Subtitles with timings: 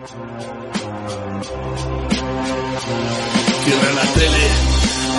[0.00, 0.16] Cierra
[3.92, 4.69] la tele,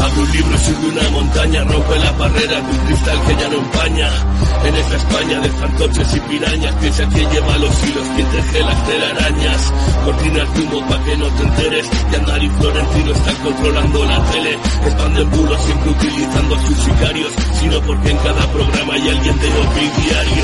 [0.01, 3.57] abre un libro, sube una montaña, rompe la barrera de un cristal que ya no
[3.57, 4.09] empaña.
[4.65, 8.87] En esta España de fantoches y pirañas, piensa quién lleva los hilos, quién teje las
[8.87, 9.73] telarañas.
[10.05, 14.25] Cortinas de humo pa' que no te enteres, que Andar y Florentino están controlando la
[14.31, 14.59] tele.
[14.85, 19.47] Expanden bulos siempre utilizando a sus sicarios, sino porque en cada programa hay alguien de
[19.47, 20.43] diario.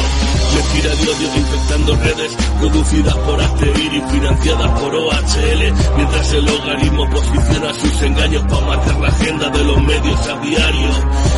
[0.57, 7.09] Mentira de odio infectando redes producidas por Asteir y financiadas por OHL, mientras el logaritmo
[7.09, 10.89] posiciona sus engaños para marcar la agenda de los medios a diario.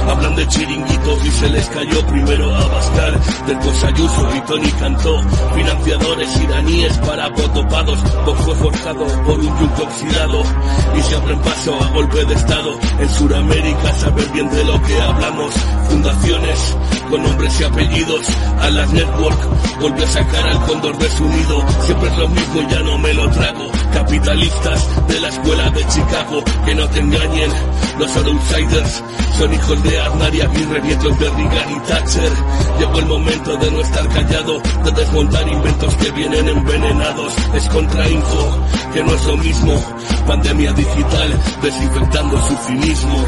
[0.07, 5.21] Hablan de chiringuitos y se les cayó primero a Bascar, después Ayuso y Tony Cantó,
[5.55, 10.43] financiadores iraníes para potopados, Vox fue forjado por un yunque oxidado.
[10.97, 12.79] Y se abren paso a golpe de estado.
[12.99, 15.53] En Sudamérica, saber bien de lo que hablamos,
[15.89, 16.77] fundaciones
[17.09, 18.21] con nombres y apellidos,
[18.61, 19.39] a las network,
[19.81, 23.13] volvió a sacar al cóndor de su nido, siempre es lo mismo, ya no me
[23.13, 27.51] lo trago, capitalistas de la escuela de Chicago, que no te engañen,
[27.99, 29.03] los outsiders
[29.37, 32.31] son hijos de Aznar y Aguirre, nietos de Reagan y Thatcher,
[32.79, 38.59] llegó el momento de no estar callado, de desmontar inventos que vienen envenenados, es contrainfo,
[38.93, 39.83] que no es lo mismo,
[40.25, 43.25] pandemia digital, desinfectando su cinismo.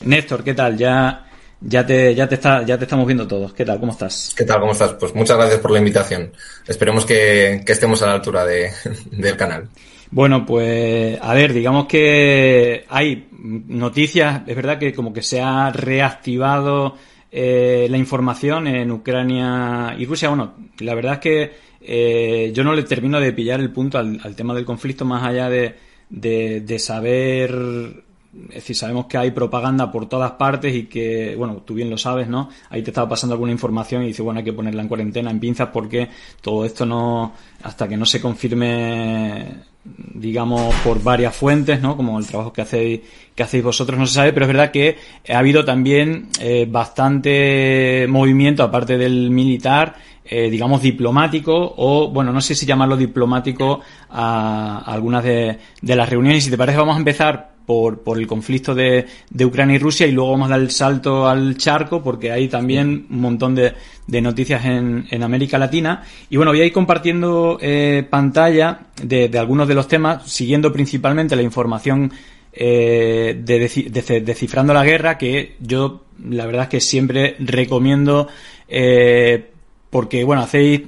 [0.00, 0.76] Néstor, ¿qué tal?
[0.76, 1.23] Ya,
[1.66, 3.52] ya te, ya te está, ya te estamos viendo todos.
[3.54, 3.80] ¿Qué tal?
[3.80, 4.34] ¿Cómo estás?
[4.36, 4.60] ¿Qué tal?
[4.60, 4.92] ¿Cómo estás?
[4.94, 6.32] Pues muchas gracias por la invitación.
[6.66, 8.70] Esperemos que, que estemos a la altura de,
[9.10, 9.68] del canal.
[10.10, 15.70] Bueno, pues a ver, digamos que hay noticias, es verdad que como que se ha
[15.72, 16.96] reactivado
[17.32, 20.28] eh, la información en Ucrania y Rusia.
[20.28, 24.20] Bueno, la verdad es que eh, yo no le termino de pillar el punto al,
[24.22, 25.74] al tema del conflicto más allá de,
[26.10, 28.04] de, de saber
[28.48, 31.96] es decir, sabemos que hay propaganda por todas partes y que, bueno, tú bien lo
[31.96, 32.48] sabes, ¿no?
[32.70, 35.38] Ahí te estaba pasando alguna información y dices, bueno, hay que ponerla en cuarentena, en
[35.38, 36.08] pinzas, porque
[36.40, 39.46] todo esto no, hasta que no se confirme,
[39.84, 41.96] digamos, por varias fuentes, ¿no?
[41.96, 43.00] Como el trabajo que hacéis,
[43.34, 44.96] que hacéis vosotros, no se sabe, pero es verdad que
[45.28, 52.40] ha habido también eh, bastante movimiento, aparte del militar, eh, digamos, diplomático, o, bueno, no
[52.40, 53.80] sé si llamarlo diplomático
[54.10, 56.38] a, algunas de, de las reuniones.
[56.38, 59.78] Y si te parece, vamos a empezar por, por el conflicto de, de, Ucrania y
[59.78, 63.54] Rusia y luego vamos a dar el salto al charco porque hay también un montón
[63.54, 63.72] de,
[64.06, 66.02] de noticias en, en, América Latina.
[66.30, 70.72] Y bueno, voy a ir compartiendo eh, pantalla de, de, algunos de los temas, siguiendo
[70.72, 72.12] principalmente la información
[72.52, 78.28] eh, de, de, Descifrando la Guerra, que yo la verdad es que siempre recomiendo
[78.68, 79.50] eh,
[79.94, 80.80] porque bueno, hacéis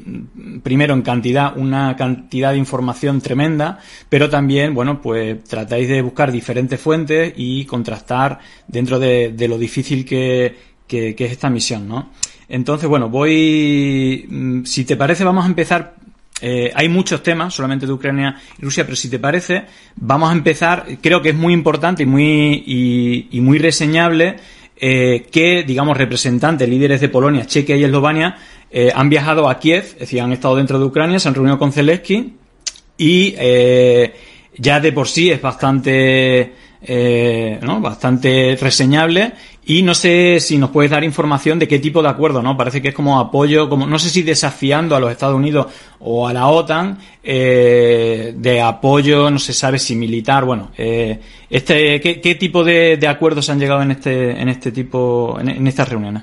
[0.64, 3.78] primero en cantidad una cantidad de información tremenda,
[4.08, 10.04] pero también, bueno, pues tratáis de buscar diferentes fuentes y contrastar dentro de, lo difícil
[10.04, 10.56] que,
[10.88, 12.10] que, es esta misión, ¿no?
[12.48, 15.94] Entonces, bueno, voy, si te parece, vamos a empezar.
[16.40, 20.32] Eh, hay muchos temas, solamente de Ucrania y Rusia, pero si te parece, vamos a
[20.32, 20.84] empezar.
[21.00, 24.34] Creo que es muy importante y muy, y, y muy reseñable
[24.78, 28.36] eh, que, digamos, representantes, líderes de Polonia, Chequia y Eslovenia,
[28.70, 31.58] eh, han viajado a Kiev, es decir, han estado dentro de Ucrania, se han reunido
[31.58, 32.34] con Zelensky
[32.98, 34.14] y eh,
[34.58, 37.80] ya de por sí es bastante, eh, ¿no?
[37.80, 39.32] bastante reseñable
[39.64, 42.56] y no sé si nos puedes dar información de qué tipo de acuerdo, ¿no?
[42.56, 45.66] Parece que es como apoyo, como no sé si desafiando a los Estados Unidos
[45.98, 51.18] o a la OTAN eh, de apoyo, no se sabe si militar, bueno, eh,
[51.50, 55.88] este, ¿qué, ¿qué, tipo de, acuerdos han llegado en este, en este tipo, en estas
[55.88, 56.22] reuniones?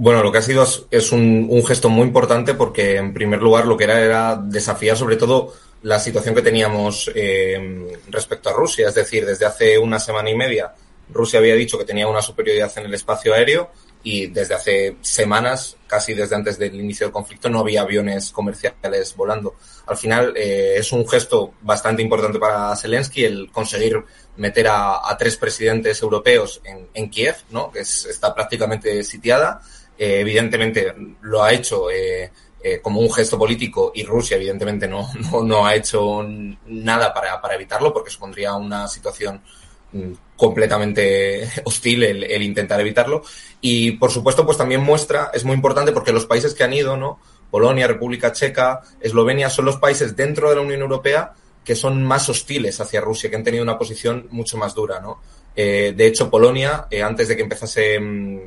[0.00, 3.76] Bueno, lo que ha sido es un, gesto muy importante porque, en primer lugar, lo
[3.76, 5.52] que era era desafiar sobre todo
[5.82, 8.86] la situación que teníamos eh, respecto a Rusia.
[8.86, 10.72] Es decir, desde hace una semana y media,
[11.12, 13.72] Rusia había dicho que tenía una superioridad en el espacio aéreo
[14.04, 19.16] y desde hace semanas, casi desde antes del inicio del conflicto, no había aviones comerciales
[19.16, 19.56] volando.
[19.86, 24.04] Al final, eh, es un gesto bastante importante para Zelensky el conseguir
[24.36, 27.72] meter a, tres presidentes europeos en, en Kiev, ¿no?
[27.72, 29.60] que es, está prácticamente sitiada.
[29.98, 32.30] Eh, evidentemente lo ha hecho eh,
[32.62, 35.10] eh, como un gesto político y Rusia evidentemente no,
[35.42, 36.24] no, ha hecho
[36.66, 39.42] nada para, para, evitarlo porque supondría una situación
[39.90, 43.24] mm, completamente hostil el, intentar evitarlo.
[43.60, 46.96] Y por supuesto, pues también muestra, es muy importante porque los países que han ido,
[46.96, 47.18] ¿no?
[47.50, 51.32] Polonia, República Checa, Eslovenia, son los países dentro de la Unión Europea
[51.64, 55.20] que son más hostiles hacia Rusia, que han tenido una posición mucho más dura, ¿no?
[55.54, 58.38] De hecho, Polonia, antes de que empezase mm,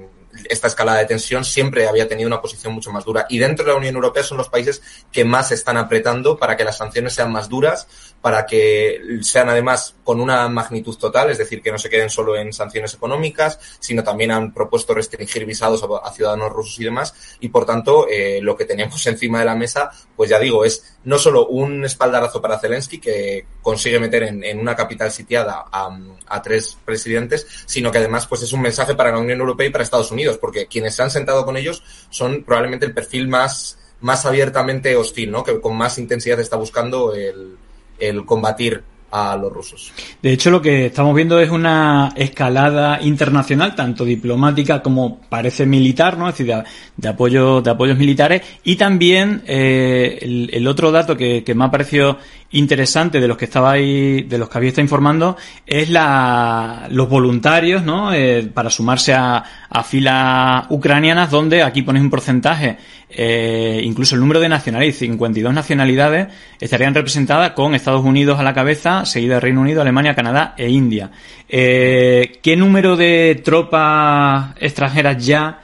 [0.50, 3.26] esta escalada de tensión siempre había tenido una posición mucho más dura.
[3.30, 4.82] Y dentro de la Unión Europea son los países
[5.12, 7.88] que más están apretando para que las sanciones sean más duras,
[8.22, 12.36] para que sean además con una magnitud total, es decir, que no se queden solo
[12.36, 17.38] en sanciones económicas, sino también han propuesto restringir visados a, ciudadanos rusos y demás.
[17.40, 20.98] Y por tanto, eh, lo que tenemos encima de la mesa, pues ya digo, es
[21.04, 25.98] no solo un espaldarazo para Zelensky, que consigue meter en, una capital sitiada a,
[26.28, 29.72] a, tres presidentes, sino que además pues es un mensaje para la Unión Europea y
[29.72, 33.80] para Estados Unidos, porque quienes se han sentado con ellos son probablemente el perfil más,
[34.02, 35.44] más abiertamente hostil, ¿no?
[35.44, 37.58] que con más intensidad está buscando el,
[38.02, 39.92] el combatir a los rusos.
[40.22, 46.18] De hecho, lo que estamos viendo es una escalada internacional, tanto diplomática como parece militar,
[46.18, 46.30] ¿no?
[46.30, 46.56] Es decir,
[46.96, 48.42] de, apoyo, de apoyos militares.
[48.64, 52.18] Y también eh, el, otro dato que, me ha parecido
[52.52, 57.84] interesante de los que estabais, de los que había estado informando, es la, los voluntarios,
[57.84, 58.14] ¿no?
[58.14, 62.78] Eh, para sumarse a, a filas ucranianas, donde aquí ponéis un porcentaje
[63.14, 66.28] eh, incluso el número de nacionalidades, 52 nacionalidades,
[66.60, 70.70] estarían representadas con Estados Unidos a la cabeza, seguida de Reino Unido, Alemania, Canadá e
[70.70, 71.12] India.
[71.50, 75.60] Eh, ¿Qué número de tropas extranjeras ya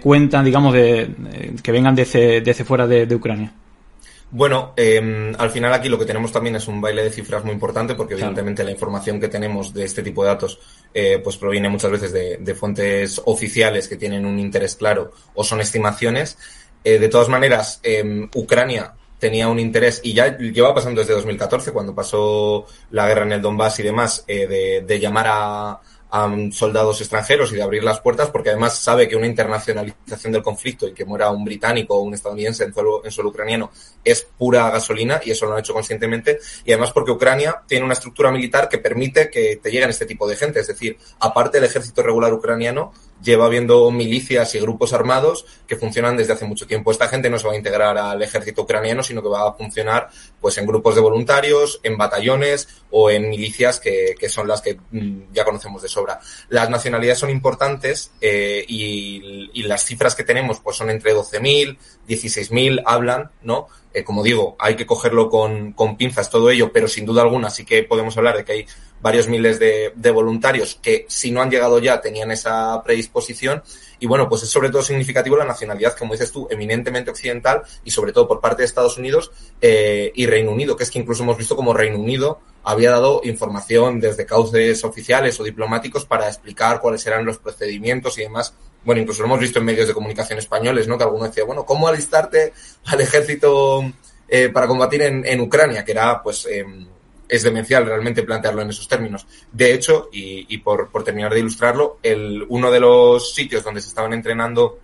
[0.00, 1.10] cuentan, digamos, de,
[1.62, 3.52] que vengan desde, fuera de, Ucrania?
[4.30, 7.54] Bueno, em, al final aquí lo que tenemos también es un baile de cifras muy
[7.54, 10.58] importante porque evidentemente la información que tenemos de este tipo de datos
[11.22, 15.60] pues proviene muchas veces de, de, fuentes oficiales que tienen un interés claro o son
[15.60, 16.36] estimaciones.
[16.84, 21.72] Eh, de todas maneras, eh, Ucrania tenía un interés, y ya lleva pasando desde 2014,
[21.72, 25.80] cuando pasó la guerra en el Donbass y demás, eh, de, de, llamar a,
[26.10, 30.42] a soldados extranjeros y de abrir las puertas, porque además sabe que una internacionalización del
[30.42, 33.70] conflicto y que muera un británico o un estadounidense en suelo, en suelo ucraniano
[34.04, 36.38] es pura gasolina y eso lo han hecho conscientemente.
[36.64, 40.28] Y además porque Ucrania tiene una estructura militar que permite que te lleguen este tipo
[40.28, 40.60] de gente.
[40.60, 42.92] Es decir, aparte del ejército regular ucraniano,
[43.22, 46.90] lleva habiendo milicias y grupos armados que funcionan desde hace mucho tiempo.
[46.90, 50.08] Esta gente no se va a integrar al ejército ucraniano, sino que va a funcionar
[50.40, 54.78] pues en grupos de voluntarios, en batallones o en milicias que, que son las que
[54.90, 56.20] mm, ya conocemos de sobra.
[56.48, 61.76] Las nacionalidades son importantes eh, y, y, las cifras que tenemos pues son entre 12.000,
[62.06, 63.68] 16.000, hablan, ¿no?
[63.94, 67.50] Eh, como digo, hay que cogerlo con, con pinzas todo ello, pero sin duda alguna
[67.50, 68.66] sí que podemos hablar de que hay
[69.00, 73.62] varios miles de, de, voluntarios que si no han llegado ya tenían esa predisposición
[74.00, 77.90] y bueno, pues es sobre todo significativo la nacionalidad, como dices tú, eminentemente occidental y
[77.90, 81.22] sobre todo por parte de Estados Unidos eh, y Reino Unido, que es que incluso
[81.22, 86.80] hemos visto como Reino Unido había dado información desde cauces oficiales o diplomáticos para explicar
[86.80, 88.54] cuáles eran los procedimientos y demás.
[88.84, 90.98] Bueno, incluso lo hemos visto en medios de comunicación españoles, ¿no?
[90.98, 92.52] Que alguno decía, bueno, ¿cómo alistarte
[92.84, 93.90] al ejército
[94.28, 95.84] eh, para combatir en, en, Ucrania?
[95.84, 96.64] Que era, pues, eh,
[97.28, 99.26] es demencial realmente plantearlo en esos términos.
[99.52, 103.80] De hecho, y, y por, por, terminar de ilustrarlo, el, uno de los sitios donde
[103.80, 104.78] se estaban entrenando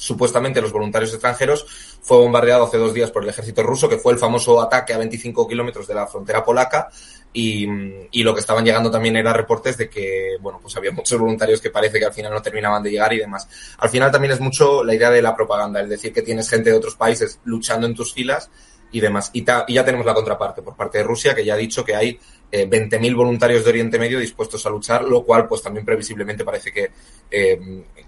[0.00, 1.66] supuestamente los voluntarios extranjeros
[2.00, 4.98] fue bombardeado hace dos días por el ejército ruso, que fue el famoso ataque a
[4.98, 6.88] 25 kilómetros de la frontera polaca.
[7.32, 7.64] Y,
[8.10, 11.60] y, lo que estaban llegando también era reportes de que, bueno, pues había muchos voluntarios
[11.60, 13.46] que parece que al final no terminaban de llegar y demás.
[13.78, 16.70] Al final también es mucho la idea de la propaganda, es decir, que tienes gente
[16.70, 18.50] de otros países luchando en tus filas
[18.92, 19.30] y demás.
[19.32, 22.18] Y, ya tenemos la contraparte por parte de Rusia, que ya ha dicho que hay
[22.50, 26.72] eh, 20.000 voluntarios de Oriente Medio dispuestos a luchar, lo cual pues también previsiblemente parece
[26.72, 26.90] que
[27.30, 27.60] eh,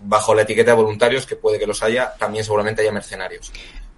[0.02, 3.52] bajo la etiqueta de voluntarios, que puede que los haya, también seguramente haya mercenarios.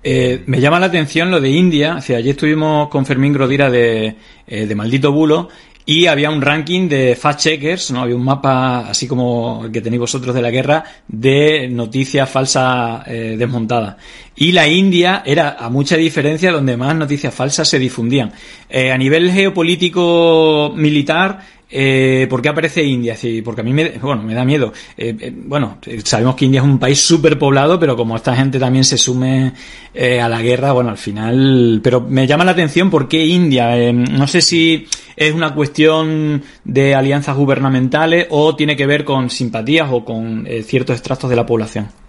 [0.07, 1.97] Eh, me llama la atención lo de India.
[1.97, 5.49] O sea, allí estuvimos con Fermín Grodira de, eh, de Maldito Bulo
[5.87, 8.01] y había un ranking de fact checkers, ¿no?
[8.03, 13.03] Había un mapa, así como el que tenéis vosotros de la guerra, de noticias falsas
[13.07, 13.97] eh, desmontadas.
[14.37, 18.33] Y la India era a mucha diferencia donde más noticias falsas se difundían.
[18.69, 21.41] Eh, a nivel geopolítico militar,
[21.77, 23.17] eh, ¿Por qué aparece India?
[23.45, 24.73] Porque a mí me, bueno, me da miedo.
[24.97, 28.61] Eh, eh, bueno, sabemos que India es un país súper poblado, pero como esta gente
[28.61, 29.53] también se sume
[29.93, 31.81] eh, a la guerra, bueno, al final.
[31.83, 33.77] Pero me llama la atención por qué India.
[33.77, 39.29] Eh, no sé si es una cuestión de alianzas gubernamentales o tiene que ver con
[39.29, 42.04] simpatías o con ciertos extractos de la población.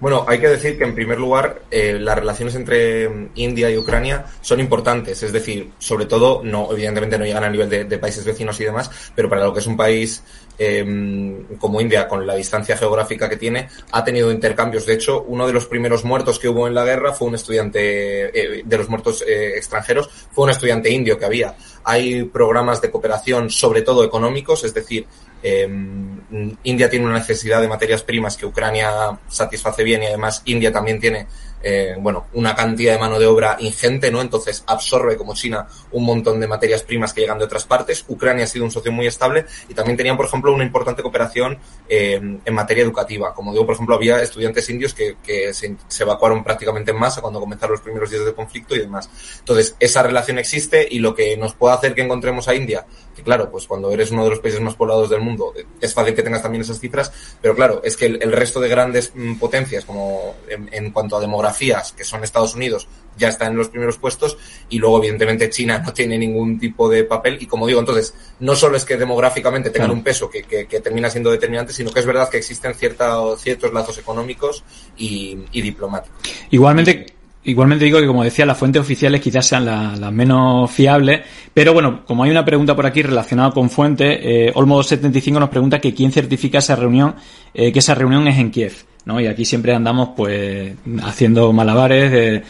[0.00, 3.76] Bueno, hay que decir que en primer lugar eh, las relaciones entre mm, India y
[3.76, 8.24] Ucrania son importantes, es decir, sobre todo, no, evidentemente no llegan a nivel de, países
[8.24, 10.22] vecinos y demás, pero para lo que es un país
[10.58, 14.86] em, como India, con la distancia geográfica que tiene, ha tenido intercambios.
[14.86, 18.58] De hecho, uno de los primeros muertos que hubo en la guerra fue un estudiante,
[18.58, 21.54] eh, de los muertos eh, extranjeros, fue un estudiante indio que había.
[21.84, 25.06] Hay programas de cooperación, sobre todo económicos, es decir,
[25.42, 26.20] Em,
[26.64, 31.00] India tiene una necesidad de materias primas que Ucrania satisface bien y además India también
[31.00, 31.26] tiene
[31.62, 34.20] eh, bueno, una cantidad de mano de obra ingente, ¿no?
[34.22, 38.04] Entonces absorbe como China un montón de materias primas que llegan de otras partes.
[38.08, 41.58] Ucrania ha sido un socio muy estable y también tenían, por ejemplo, una importante cooperación
[41.88, 43.34] eh, en materia educativa.
[43.34, 47.20] Como digo, por ejemplo, había estudiantes indios que, que se, se, evacuaron prácticamente en masa
[47.20, 49.10] cuando comenzaron los primeros días de conflicto y demás.
[49.40, 52.86] Entonces, esa relación existe y lo que nos puede hacer que encontremos a India,
[53.20, 56.14] que claro, pues cuando eres uno de los países más poblados del mundo, es fácil
[56.14, 59.36] que tengas también esas cifras, pero claro, es que el, el resto de grandes mm,
[59.36, 63.68] potencias, como en, en cuanto a demografía, que son Estados Unidos, ya están en los
[63.68, 64.36] primeros puestos
[64.68, 68.56] y luego evidentemente China no tiene ningún tipo de papel y como digo, entonces no
[68.56, 70.42] solo es que demográficamente tengan un peso que,
[70.80, 74.64] termina siendo determinante, sino que es verdad que existen ciertos lazos económicos
[74.96, 76.18] y, diplomáticos.
[76.50, 77.06] Igualmente,
[77.42, 81.22] Igualmente digo que, como decía, las fuentes oficiales quizás sean las, menos fiables,
[81.54, 85.80] pero bueno, como hay una pregunta por aquí relacionada con fuentes, eh, Olmo275 nos pregunta
[85.80, 87.14] que quién certifica esa reunión,
[87.54, 88.74] eh, que esa reunión es en Kiev.
[89.06, 89.18] ¿no?
[89.20, 92.42] Y aquí siempre andamos pues haciendo malabares de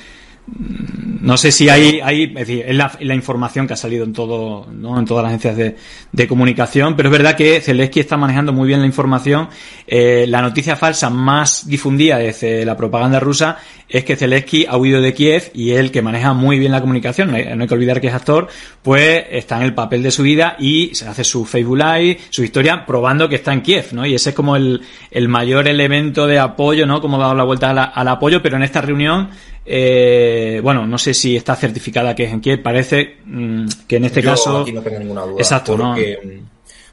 [1.21, 4.66] no sé si hay, hay es decir, es la, información que ha salido en todo,
[4.73, 4.99] ¿no?
[4.99, 5.76] en todas las agencias de,
[6.12, 9.49] de comunicación, pero es verdad que Zelensky está manejando muy bien la información.
[9.87, 15.00] Eh, la noticia falsa más difundida desde la propaganda rusa es que Zelensky ha huido
[15.00, 18.07] de Kiev y él, que maneja muy bien la comunicación, no hay, que olvidar que
[18.07, 18.49] es actor,
[18.83, 22.45] pues está en el papel de su vida y se hace su Facebook Live, su
[22.45, 24.07] historia, probando que está en Kiev, ¿no?
[24.07, 27.00] Y ese es como el, el mayor elemento de apoyo, ¿no?
[27.00, 29.30] Como ha dado la vuelta al apoyo, pero en esta reunión
[29.73, 32.61] eh, bueno, no sé si está certificada que es en Kiev.
[32.61, 34.62] Parece mm, que en este caso.
[34.62, 35.37] Aquí no tengo ninguna duda.
[35.39, 36.43] Exacto, porque,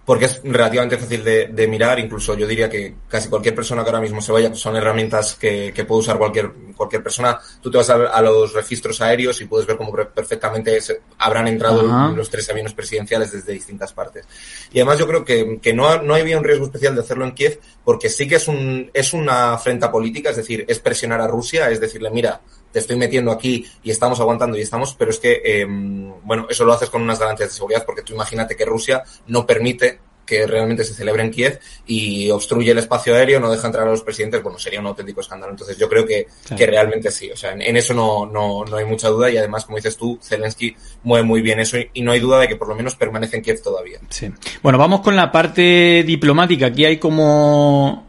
[0.06, 2.00] porque es relativamente fácil de, mirar.
[2.00, 5.74] Incluso yo diría que casi cualquier persona que ahora mismo se vaya, son herramientas que,
[5.88, 7.40] puede usar cualquier, cualquier persona.
[7.62, 10.78] Tú te vas a, los registros aéreos y puedes ver cómo perfectamente
[11.18, 11.82] habrán entrado
[12.16, 14.28] los tres aviones presidenciales desde distintas partes.
[14.72, 17.32] Y además yo creo que, que no, no había un riesgo especial de hacerlo en
[17.32, 21.28] Kiev porque sí que es, un, es una afrenta política, es decir, es presionar a
[21.28, 25.20] Rusia, es decirle, mira, te estoy metiendo aquí y estamos aguantando y estamos, pero es
[25.20, 28.66] que, em, bueno, eso lo haces con unas garantías de seguridad porque tú imagínate que
[28.66, 33.50] Rusia no permite que realmente se celebre en Kiev y obstruye el espacio aéreo, no
[33.50, 35.54] deja entrar a los presidentes, bueno, sería un auténtico escándalo.
[35.54, 38.86] Entonces yo creo que, que realmente sí, o sea, en, eso no, no, no, hay
[38.86, 42.20] mucha duda y además, como dices tú, Zelensky mueve muy bien eso y, no hay
[42.20, 44.00] duda de que por lo menos permanece en Kiev todavía.
[44.10, 44.32] Sí.
[44.62, 46.68] Bueno, vamos con la parte diplomática.
[46.68, 48.06] Aquí hay como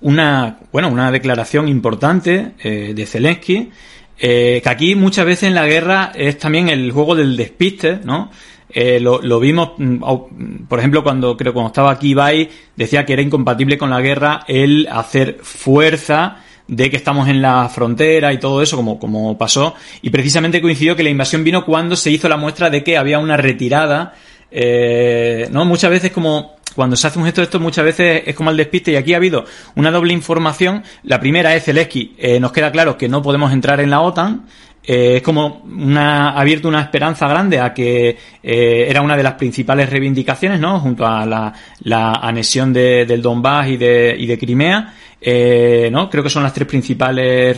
[0.00, 3.72] una, bueno, una declaración importante eh, de Zelensky
[4.18, 8.30] eh, que aquí muchas veces en la guerra es también el juego del despiste, ¿no?
[8.68, 13.12] Eh, lo, lo, vimos, mm, por ejemplo, cuando creo cuando estaba aquí Ibai, decía que
[13.12, 18.40] era incompatible con la guerra el hacer fuerza de que estamos en la frontera y
[18.40, 22.28] todo eso, como, como pasó, y precisamente coincidió que la invasión vino cuando se hizo
[22.28, 24.14] la muestra de que había una retirada,
[24.50, 25.64] eh, ¿no?
[25.64, 28.56] Muchas veces como cuando se hace un gesto de esto muchas veces es como el
[28.56, 30.84] despiste y aquí ha habido una doble información.
[31.02, 34.46] La primera es Zelensky, eh, nos queda claro que no podemos entrar en la OTAN.
[34.86, 39.22] Eh, es como una, ha abierto una esperanza grande a que eh, era una de
[39.24, 40.78] las principales reivindicaciones, ¿no?
[40.78, 44.94] Junto a la, la anexión de, del Donbass y de, y de Crimea.
[45.18, 46.08] Eh, ¿no?
[46.08, 47.56] Creo que son las tres principales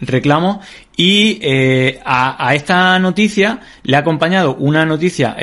[0.00, 0.58] reclamos.
[0.96, 1.40] Y
[2.04, 5.34] a, a, esta noticia le ha acompañado una noticia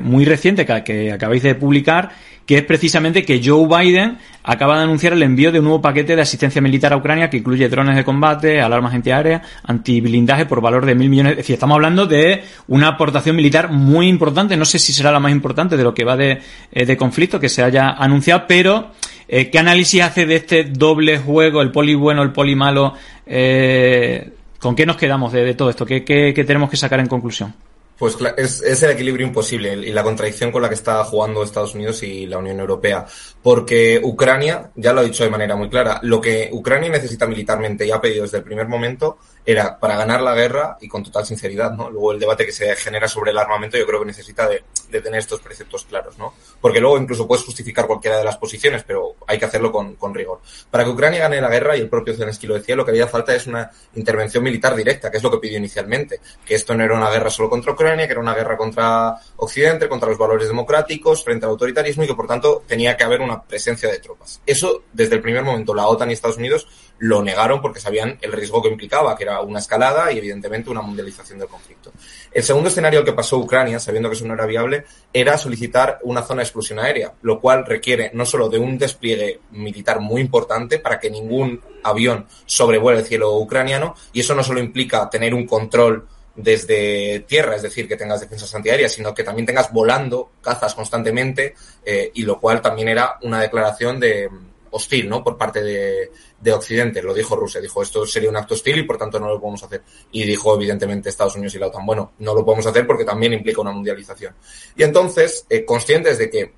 [0.00, 2.10] muy reciente que, que acabáis de publicar
[2.46, 6.14] que es precisamente que Joe Biden acaba de anunciar el envío de un nuevo paquete
[6.14, 10.84] de asistencia militar a Ucrania que incluye drones de combate, alarmas antiaéreas, antiblindaje por valor
[10.84, 11.32] de mil millones.
[11.32, 14.56] Es decir, estamos hablando de una aportación militar muy importante.
[14.56, 17.40] No sé si será la más importante de lo que va de, eh, de conflicto
[17.40, 18.90] que se haya anunciado, pero
[19.26, 22.94] eh, ¿qué análisis hace de este doble juego, el poli bueno, el poli malo?
[23.26, 25.86] Eh, ¿Con qué nos quedamos de, todo esto?
[25.86, 27.54] ¿Qué, qué, ¿Qué tenemos que sacar en conclusión?
[27.98, 31.74] Pues es, es, el equilibrio imposible y la contradicción con la que está jugando Estados
[31.74, 33.06] Unidos y la Unión Europea.
[33.42, 37.86] Porque Ucrania, ya lo ha dicho de manera muy clara, lo que Ucrania necesita militarmente
[37.86, 41.26] y ha pedido desde el primer momento era para ganar la guerra y con total
[41.26, 41.90] sinceridad, ¿no?
[41.90, 45.00] Luego el debate que se genera sobre el armamento yo creo que necesita de, de
[45.00, 46.34] tener estos preceptos claros, ¿no?
[46.60, 50.14] Porque luego incluso puedes justificar cualquiera de las posiciones, pero hay que hacerlo con, con
[50.14, 50.40] rigor.
[50.70, 53.06] Para que Ucrania gane la guerra, y el propio Zelensky lo decía, lo que había
[53.06, 56.84] falta es una intervención militar directa, que es lo que pidió inicialmente, que esto no
[56.84, 60.48] era una guerra solo contra Ucrania, que era una guerra contra Occidente, contra los valores
[60.48, 64.40] democráticos, frente al autoritarismo y que por tanto tenía que haber una presencia de tropas.
[64.46, 68.32] Eso, desde el primer momento, la OTAN y Estados Unidos lo negaron porque sabían el
[68.32, 71.92] riesgo que implicaba, que era una escalada y evidentemente una mundialización del conflicto.
[72.32, 75.98] El segundo escenario al que pasó Ucrania, sabiendo que eso no era viable, era solicitar
[76.02, 80.20] una zona de exclusión aérea, lo cual requiere no solo de un despliegue militar muy
[80.20, 85.34] importante para que ningún avión sobrevuele el cielo ucraniano, y eso no solo implica tener
[85.34, 90.32] un control desde tierra, es decir, que tengas defensas antiaéreas, sino que también tengas volando
[90.40, 94.28] cazas constantemente, eh, y lo cual también era una declaración de
[94.74, 95.22] hostil, ¿no?
[95.22, 97.02] Por parte de, de, Occidente.
[97.02, 99.62] Lo dijo Rusia, dijo esto sería un acto hostil y por tanto no lo podemos
[99.62, 99.82] hacer.
[100.10, 103.32] Y dijo evidentemente Estados Unidos y la OTAN, bueno, no lo podemos hacer porque también
[103.32, 104.34] implica una mundialización.
[104.76, 106.52] Y entonces, eh, conscientes de que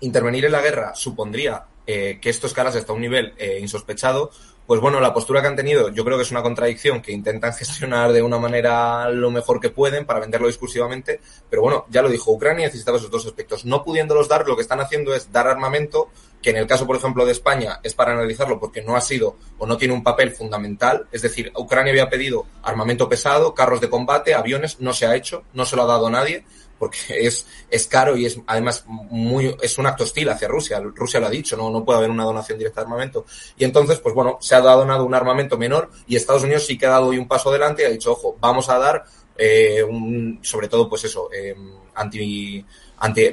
[0.00, 4.30] intervenir en la guerra supondría eh, que esto escalas hasta un nivel eh, insospechado,
[4.70, 7.52] pues bueno, la postura que han tenido yo creo que es una contradicción que intentan
[7.54, 12.08] gestionar de una manera lo mejor que pueden para venderlo discursivamente, pero bueno, ya lo
[12.08, 13.64] dijo, Ucrania necesitaba esos dos aspectos.
[13.64, 16.10] No pudiéndolos dar, lo que están haciendo es dar armamento,
[16.42, 19.36] que en el caso, por ejemplo, de España es para analizarlo porque no ha sido
[19.58, 23.90] o no tiene un papel fundamental, es decir, Ucrania había pedido armamento pesado, carros de
[23.90, 26.44] combate, aviones, no se ha hecho, no se lo ha dado nadie,
[26.80, 30.80] porque es, es caro y es además muy, es un acto hostil hacia Rusia.
[30.80, 33.26] Rusia lo ha dicho, no, no puede haber una donación directa de armamento.
[33.56, 36.86] Y entonces, pues bueno, se ha donado un armamento menor y Estados Unidos sí que
[36.86, 39.04] ha dado hoy un paso adelante y ha dicho, ojo, vamos a dar
[39.40, 41.54] eh, un, sobre todo, pues eso, eh,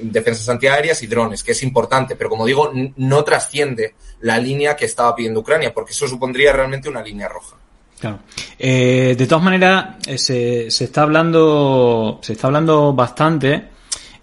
[0.01, 4.85] defensas antiaéreas y drones, que es importante, pero como digo, no trasciende la línea que
[4.85, 7.57] estaba pidiendo Ucrania, porque eso supondría realmente una línea roja.
[7.99, 8.19] Claro.
[8.57, 13.65] Eh, de todas maneras, eh, se, se, está hablando, se está hablando bastante,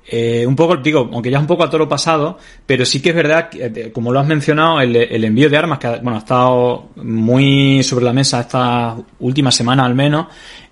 [0.06, 3.10] eh, un poco, digo, aunque ya es un poco a toro pasado, pero sí que
[3.10, 6.18] es verdad, que, eh, como lo has mencionado, el, envío de armas, que bueno, ha
[6.18, 10.26] estado muy sobre la mesa esta última semana al menos,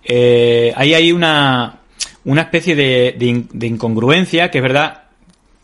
[0.04, 1.80] eh, ahí hay una,
[2.26, 5.04] una especie de, incongruencia, que es verdad,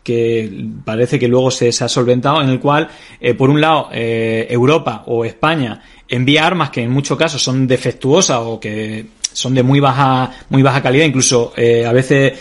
[0.03, 0.51] que
[0.87, 2.89] parece que luego se, ha solventado, en el cual,
[3.21, 8.41] eh, por un lado, Europa o España envía armas que en muchos casos son defectuosas
[8.43, 12.33] o que son de muy baja, muy baja calidad, incluso a veces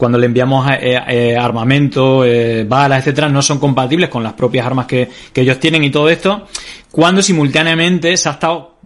[0.00, 2.24] cuando le enviamos eh, armamento,
[2.66, 6.08] balas, etcétera, no son compatibles con las propias armas que, que, ellos tienen y todo
[6.08, 6.46] esto,
[6.90, 8.78] cuando simultáneamente se ha estado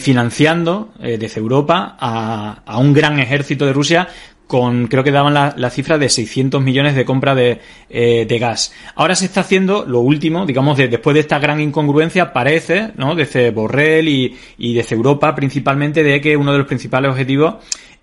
[0.00, 4.08] financiando desde Europa a, a, un gran ejército de Rusia
[4.48, 8.72] con, creo que daban la, cifra de 600 millones de compra de, eh, de, gas.
[8.96, 13.14] Ahora se está haciendo lo último, digamos, de, después de esta gran incongruencia, parece, ¿no?
[13.14, 17.56] Desde Borrell y, y desde Europa principalmente, de que uno de los principales objetivos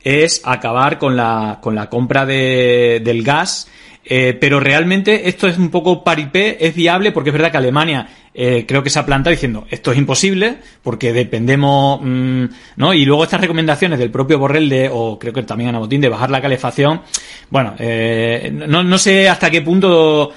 [0.05, 3.67] es acabar con la, con la compra de, del gas
[4.07, 8.07] eh, pero realmente esto es un poco paripé, es viable porque es verdad que Alemania
[8.35, 12.93] eh, creo que se ha plantado diciendo esto es imposible porque dependemos, mmm, ¿no?
[12.93, 16.09] Y luego estas recomendaciones del propio Borrell de, o creo que también Ana Botín, de
[16.09, 17.01] bajar la calefacción,
[17.49, 20.31] bueno, eh, no, no sé hasta qué punto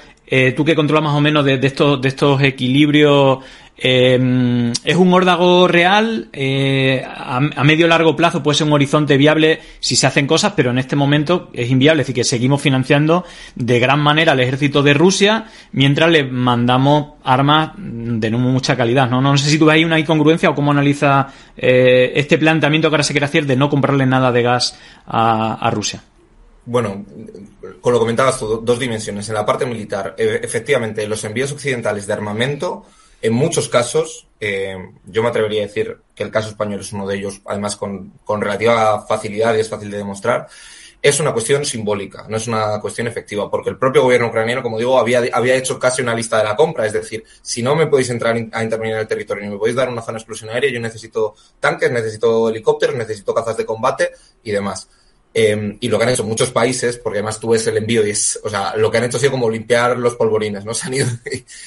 [0.54, 3.38] tú que controlas más o menos de, de, estos, de estos equilibrios
[3.80, 9.16] eh, es un órdago real, eh, a, a, medio largo plazo puede ser un horizonte
[9.16, 12.60] viable si se hacen cosas, pero en este momento es inviable, es decir, que seguimos
[12.60, 18.76] financiando de gran manera al ejército de Rusia mientras le mandamos armas de no mucha
[18.76, 19.08] calidad.
[19.08, 22.88] No, no, sé si tú ves ahí una incongruencia o cómo analiza eh, este planteamiento
[22.90, 26.02] que ahora se quiere hacer de no comprarle nada de gas a, a Rusia.
[26.66, 27.06] Bueno,
[27.80, 29.28] con lo comentabas tú, dos dimensiones.
[29.28, 32.84] En la parte militar, e, efectivamente, los envíos occidentales de armamento
[33.20, 34.76] en muchos casos, eh,
[35.06, 38.12] yo me atrevería a decir que el caso español es uno de ellos, además con,
[38.24, 40.46] con, relativa facilidad y es fácil de demostrar,
[41.00, 44.78] es una cuestión simbólica, no es una cuestión efectiva, porque el propio gobierno ucraniano, como
[44.78, 47.86] digo, había, había hecho casi una lista de la compra, es decir, si no me
[47.86, 50.72] podéis entrar a intervenir en el territorio ni me podéis dar una zona explosión aérea,
[50.72, 54.10] yo necesito tanques, necesito helicópteros, necesito cazas de combate
[54.42, 54.88] y demás.
[55.34, 58.10] Eh, y lo que han hecho muchos países, porque además tú ves el envío y
[58.10, 60.74] es, o sea, lo que han hecho ha sido como limpiar los polvorines, ¿no?
[60.74, 61.06] Se han ido,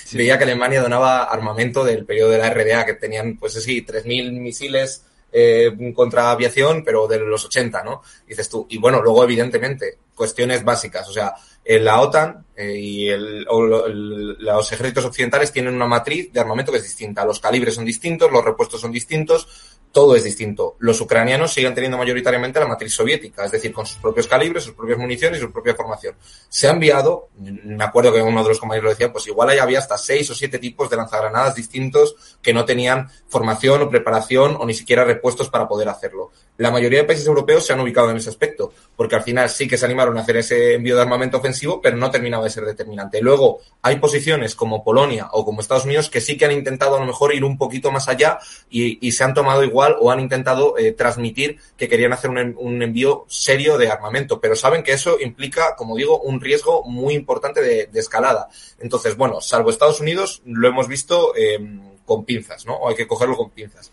[0.05, 0.17] sí.
[0.17, 4.31] veía que Alemania donaba armamento del periodo de la RDA, que tenían, pues sí, 3.000
[4.31, 8.01] misiles eh, contra aviación, pero de los 80, ¿no?
[8.27, 8.65] Dices tú.
[8.69, 13.85] Y bueno, luego, evidentemente, cuestiones básicas, o sea, en la OTAN eh, y el, o
[13.85, 17.23] el, los ejércitos occidentales tienen una matriz de armamento que es distinta.
[17.23, 20.75] Los calibres son distintos, los repuestos son distintos, todo es distinto.
[20.79, 24.73] Los ucranianos siguen teniendo mayoritariamente la matriz soviética, es decir, con sus propios calibres, sus
[24.73, 26.15] propias municiones y su propia formación.
[26.49, 29.57] Se ha enviado, me acuerdo que uno de los compañeros lo decía, pues igual ahí
[29.57, 34.55] había hasta seis o siete tipos de lanzagranadas distintos que no tenían formación o preparación
[34.59, 36.31] o ni siquiera repuestos para poder hacerlo.
[36.57, 39.67] La mayoría de países europeos se han ubicado en ese aspecto, porque al final sí
[39.67, 42.65] que se animaron a hacer ese envío de armamento ofensivo, pero no terminaba de ser
[42.65, 43.21] determinante.
[43.21, 46.99] Luego, hay posiciones como Polonia o como Estados Unidos que sí que han intentado a
[46.99, 50.19] lo mejor ir un poquito más allá y, y se han tomado igual o han
[50.19, 55.17] intentado eh, transmitir que querían hacer un, envío serio de armamento, pero saben que eso
[55.19, 58.49] implica, como digo, un riesgo muy importante de, escalada.
[58.79, 61.59] Entonces, bueno, salvo Estados Unidos, lo hemos visto eh,
[62.05, 62.75] con pinzas, ¿no?
[62.75, 63.91] O hay que cogerlo con pinzas.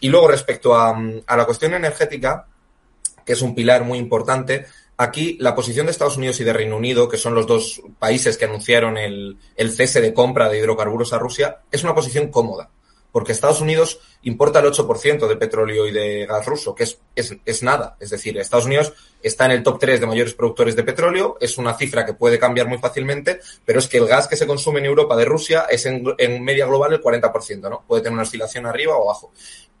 [0.00, 2.46] Y luego, respecto a, la cuestión energética,
[3.24, 4.66] que es un pilar muy importante,
[4.98, 8.36] Aquí la posición de Estados Unidos y de Reino Unido, que son los dos países
[8.36, 9.36] que anunciaron el,
[9.74, 12.70] cese de compra de hidrocarburos a Rusia, es una posición cómoda,
[13.12, 17.62] porque Estados Unidos importa el 8% de petróleo y de gas ruso, que es, es,
[17.62, 17.96] nada.
[18.00, 21.58] Es decir, Estados Unidos está en el top 3 de mayores productores de petróleo, es
[21.58, 24.80] una cifra que puede cambiar muy fácilmente, pero es que el gas que se consume
[24.80, 26.02] en Europa de Rusia es en,
[26.42, 27.84] media global el 40%, ¿no?
[27.86, 29.30] Puede tener una oscilación arriba o abajo.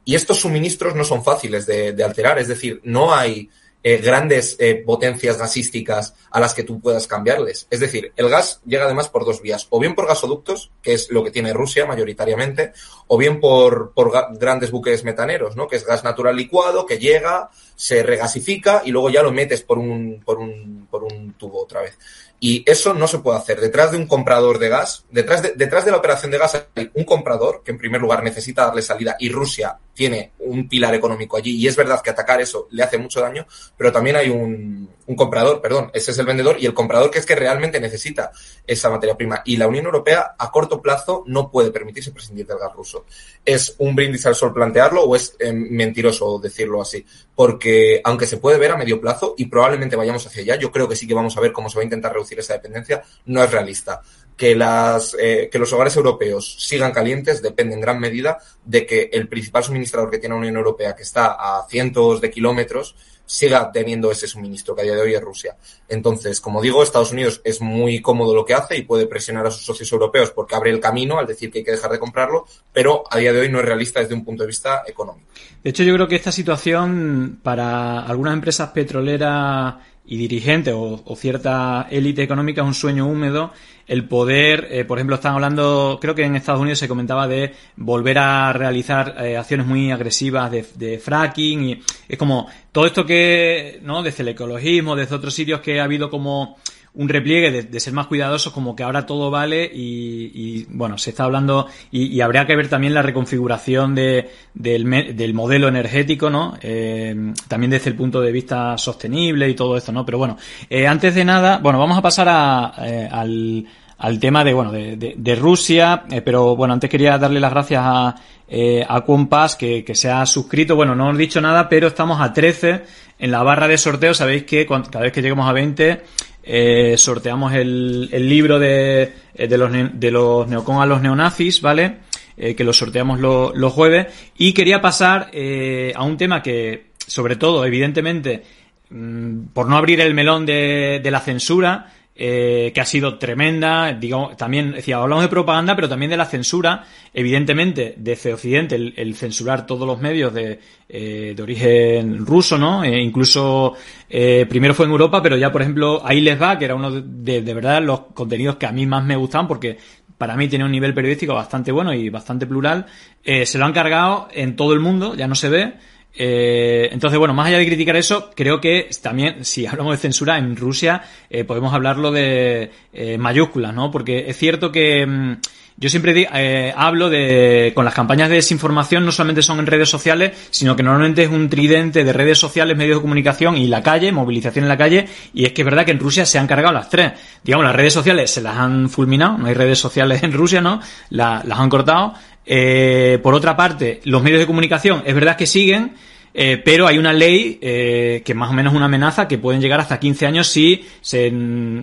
[0.04, 3.48] Y estos suministros no son fáciles de alterar, es decir, no hay
[3.84, 7.66] eh, grandes eh, potencias gasísticas a las que tú puedas cambiarles.
[7.70, 11.10] Es decir, el gas llega además por dos vías, o bien por gasoductos, que es
[11.10, 12.72] lo que tiene Rusia mayoritariamente,
[13.08, 15.66] o bien por, por grandes buques metaneros, ¿no?
[15.66, 19.78] que es gas natural licuado, que llega, se regasifica y luego ya lo metes por
[19.78, 21.98] un, por un, por un tubo otra vez.
[22.44, 23.60] Y eso no se puede hacer.
[23.60, 26.90] Detrás de un comprador de gas, detrás de, detrás de la operación de gas hay
[26.92, 31.36] un comprador que en primer lugar necesita darle salida y Rusia tiene un pilar económico
[31.36, 34.90] allí y es verdad que atacar eso le hace mucho daño, pero también hay un,
[35.12, 38.32] un comprador, perdón, ese es el vendedor y el comprador que es que realmente necesita
[38.66, 39.42] esa materia prima.
[39.44, 43.04] Y la Unión Europea a corto plazo no puede permitirse prescindir del gas ruso.
[43.44, 47.04] ¿Es un brindis al sol plantearlo o es eh, mentiroso decirlo así?
[47.34, 50.88] Porque aunque se puede ver a medio plazo y probablemente vayamos hacia allá, yo creo
[50.88, 53.44] que sí que vamos a ver cómo se va a intentar reducir esa dependencia, no
[53.44, 54.00] es realista
[54.36, 59.10] que, las, eh, que los hogares europeos sigan calientes depende en gran medida de que
[59.12, 63.70] el principal suministrador que tiene la Unión Europea, que está a cientos de kilómetros, siga
[63.72, 65.56] teniendo ese suministro, que a día de hoy es Rusia.
[65.88, 69.50] Entonces, como digo, Estados Unidos es muy cómodo lo que hace y puede presionar a
[69.50, 72.46] sus socios europeos porque abre el camino al decir que hay que dejar de comprarlo,
[72.72, 75.28] pero a día de hoy no es realista desde un punto de vista económico.
[75.62, 79.74] De hecho, yo creo que esta situación para algunas empresas petroleras
[80.04, 83.52] y dirigentes o, cierta élite económica es un sueño húmedo
[83.86, 87.52] el poder, eh, por ejemplo, están hablando, creo que en Estados Unidos se comentaba de
[87.76, 93.04] volver a realizar eh, acciones muy agresivas de, de, fracking y es como todo esto
[93.04, 94.02] que, ¿no?
[94.02, 96.56] Desde el ecologismo, desde otros sitios que ha habido como
[96.94, 101.24] un repliegue de, ser más cuidadosos, como que ahora todo vale y, bueno, se está
[101.24, 106.54] hablando y, y, habría que ver también la reconfiguración de, del, del modelo energético, ¿no?
[106.60, 110.04] Eh, también desde el punto de vista sostenible y todo esto, ¿no?
[110.04, 110.36] Pero bueno,
[110.68, 114.70] eh, antes de nada, bueno, vamos a pasar a, eh, al, al tema de, bueno,
[114.72, 118.14] de, Rusia, pero bueno, antes quería darle las gracias a,
[118.54, 120.76] eh, a Compass que, se ha suscrito.
[120.76, 122.82] Bueno, no hemos dicho nada, pero estamos a 13
[123.18, 124.12] en la barra de sorteo.
[124.12, 126.02] Sabéis que cada vez que lleguemos a 20
[126.42, 131.98] eh, sorteamos el, libro de, de, los, de los neocon a los neonazis, ¿vale?
[132.36, 134.06] Eh, que lo sorteamos lo, los jueves.
[134.38, 138.42] Y quería pasar eh, a un tema que, sobre todo, evidentemente,
[138.90, 141.92] mmm, por no abrir el melón de la censura,
[142.24, 146.26] eh, que ha sido tremenda, digamos, también, decía, hablamos de propaganda, pero también de la
[146.26, 152.84] censura, evidentemente, desde Occidente, el, censurar todos los medios de, eh, de origen ruso, ¿no?
[152.84, 153.74] Eh, incluso,
[154.08, 156.92] eh, primero fue en Europa, pero ya, por ejemplo, ahí les va, que era uno
[156.92, 159.78] de verdad los contenidos que a mí más me gustaban, porque
[160.22, 162.86] para mí tiene un nivel periodístico bastante bueno y bastante plural,
[163.24, 165.72] eh, se lo han cargado en todo el mundo, ya no se ve,
[166.14, 170.38] eh, entonces, bueno, más allá de criticar eso, creo que también, si hablamos de censura
[170.38, 173.90] en Rusia, eh, podemos hablarlo de eh, mayúsculas, ¿no?
[173.90, 175.36] Porque es cierto que mmm,
[175.76, 179.88] yo siempre eh, hablo de, con las campañas de desinformación, no solamente son en redes
[179.88, 183.82] sociales, sino que normalmente es un tridente de redes sociales, medios de comunicación y la
[183.82, 186.46] calle, movilización en la calle, y es que es verdad que en Rusia se han
[186.46, 187.12] cargado las tres.
[187.42, 190.80] Digamos, las redes sociales se las han fulminado, no hay redes sociales en Rusia, ¿no?
[191.10, 195.46] La, las han cortado, eh, por otra parte, los medios de comunicación es verdad que
[195.46, 195.94] siguen,
[196.34, 199.80] eh, pero hay una ley eh, que más o menos una amenaza que pueden llegar
[199.80, 201.32] hasta 15 años si se,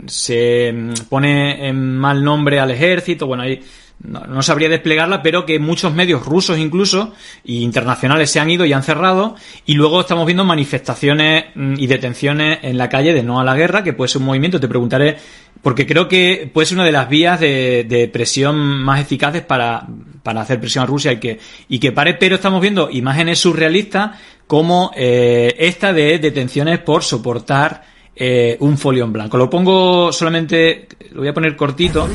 [0.08, 0.74] se
[1.08, 3.28] pone en mal nombre al ejército.
[3.28, 3.62] Bueno, hay,
[4.02, 8.66] no, no, sabría desplegarla, pero que muchos medios rusos incluso y internacionales se han ido
[8.66, 9.36] y han cerrado
[9.66, 13.56] y luego estamos viendo manifestaciones mm, y detenciones en la calle de no a la
[13.56, 15.18] guerra, que puede ser un movimiento, te preguntaré
[15.62, 19.86] porque creo que puede ser una de las vías de, de presión más eficaces para,
[20.24, 24.12] para, hacer presión a Rusia y que, y que pare, pero estamos viendo imágenes surrealistas
[24.48, 27.84] como eh, esta de detenciones por soportar
[28.16, 29.38] eh, un folio en blanco.
[29.38, 32.08] Lo pongo solamente, lo voy a poner cortito.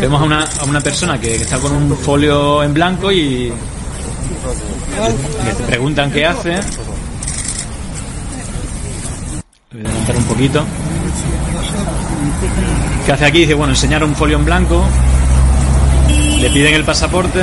[0.00, 3.54] Vemos a una, a una persona que, está con un folio en blanco y le,
[5.44, 6.60] le preguntan qué hace.
[9.72, 10.64] Voy a adelantar un poquito.
[13.06, 13.40] ¿Qué hace aquí?
[13.40, 14.84] Dice, bueno, enseñar un folio en blanco.
[16.40, 17.42] Le piden el pasaporte.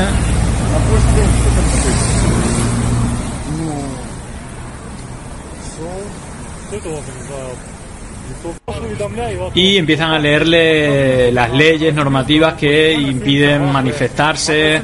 [9.53, 14.81] Y empiezan a leerle las leyes normativas que impiden manifestarse,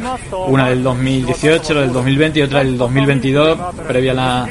[0.48, 4.50] una del 2018, la del 2020 y otra del 2022, previa a la,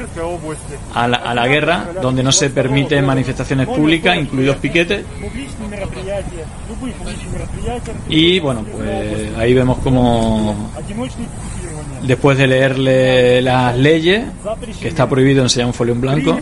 [0.93, 5.03] a la, a la guerra, donde no se permiten manifestaciones públicas, incluidos piquetes.
[8.09, 10.71] Y bueno, pues ahí vemos como
[12.03, 14.25] después de leerle las leyes,
[14.81, 16.39] que está prohibido enseñar un folio en blanco,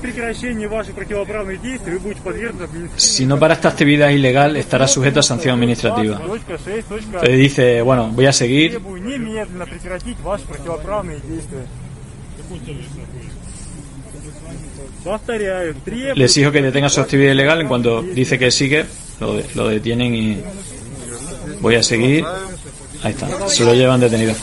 [2.96, 6.22] si no para esta actividad ilegal estará sujeto a sanción administrativa.
[6.22, 8.82] Entonces dice, bueno, voy a seguir.
[16.16, 18.86] Le exijo que detenga su actividad ilegal en cuanto dice que sigue,
[19.20, 20.38] lo, lo detienen y
[21.62, 22.26] voy a seguir.
[23.04, 24.34] Ahí está, se lo llevan detenido.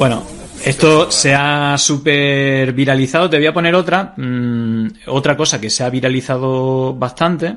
[0.00, 0.22] Bueno,
[0.64, 3.28] esto se ha super viralizado.
[3.28, 7.56] Te voy a poner otra, mmm, otra cosa que se ha viralizado bastante,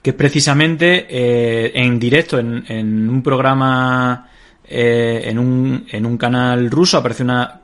[0.00, 4.26] que es precisamente eh, en directo, en, en un programa,
[4.66, 7.60] eh, en, un, en un canal ruso, aparece una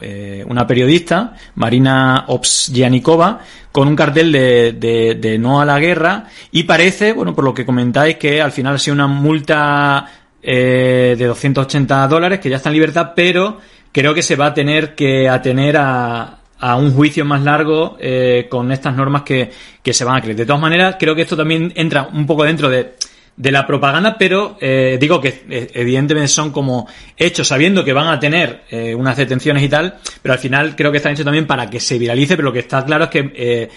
[0.00, 3.40] eh, una periodista, Marina Obsyanikova,
[3.72, 7.54] con un cartel de, de, de, no a la guerra y parece, bueno, por lo
[7.54, 12.56] que comentáis, que al final ha sido una multa eh, de 280 dólares que ya
[12.56, 13.58] está en libertad, pero
[13.92, 18.46] creo que se va a tener que atener a, a un juicio más largo eh,
[18.48, 19.50] con estas normas que,
[19.82, 20.36] que se van a creer.
[20.36, 22.94] De todas maneras, creo que esto también entra un poco dentro de
[23.36, 28.06] de la propaganda, pero eh, digo que eh, evidentemente son como hechos sabiendo que van
[28.06, 31.46] a tener eh, unas detenciones y tal, pero al final creo que están hechos también
[31.46, 33.68] para que se viralice, pero lo que está claro es que eh,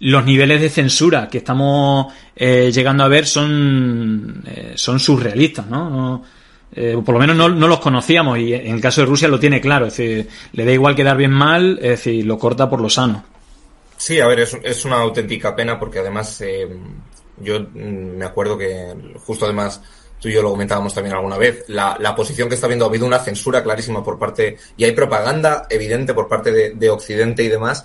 [0.00, 6.22] los niveles de censura que estamos eh, llegando a ver son, eh, son surrealistas, ¿no?
[6.72, 9.60] eh, por lo menos no, los conocíamos y en el caso de Rusia lo tiene
[9.60, 12.90] claro, es decir, le da igual quedar bien mal, es decir, lo corta por lo
[12.90, 13.24] sano.
[13.96, 16.68] Sí, a ver, es, es una auténtica pena porque además eh,
[17.38, 19.80] yo mm, me acuerdo que justo además
[20.20, 22.88] tú y yo lo comentábamos también alguna vez, la, la, posición que está viendo, ha
[22.88, 27.48] habido una censura clarísima por parte, y hay propaganda evidente por parte de Occidente y
[27.48, 27.84] demás,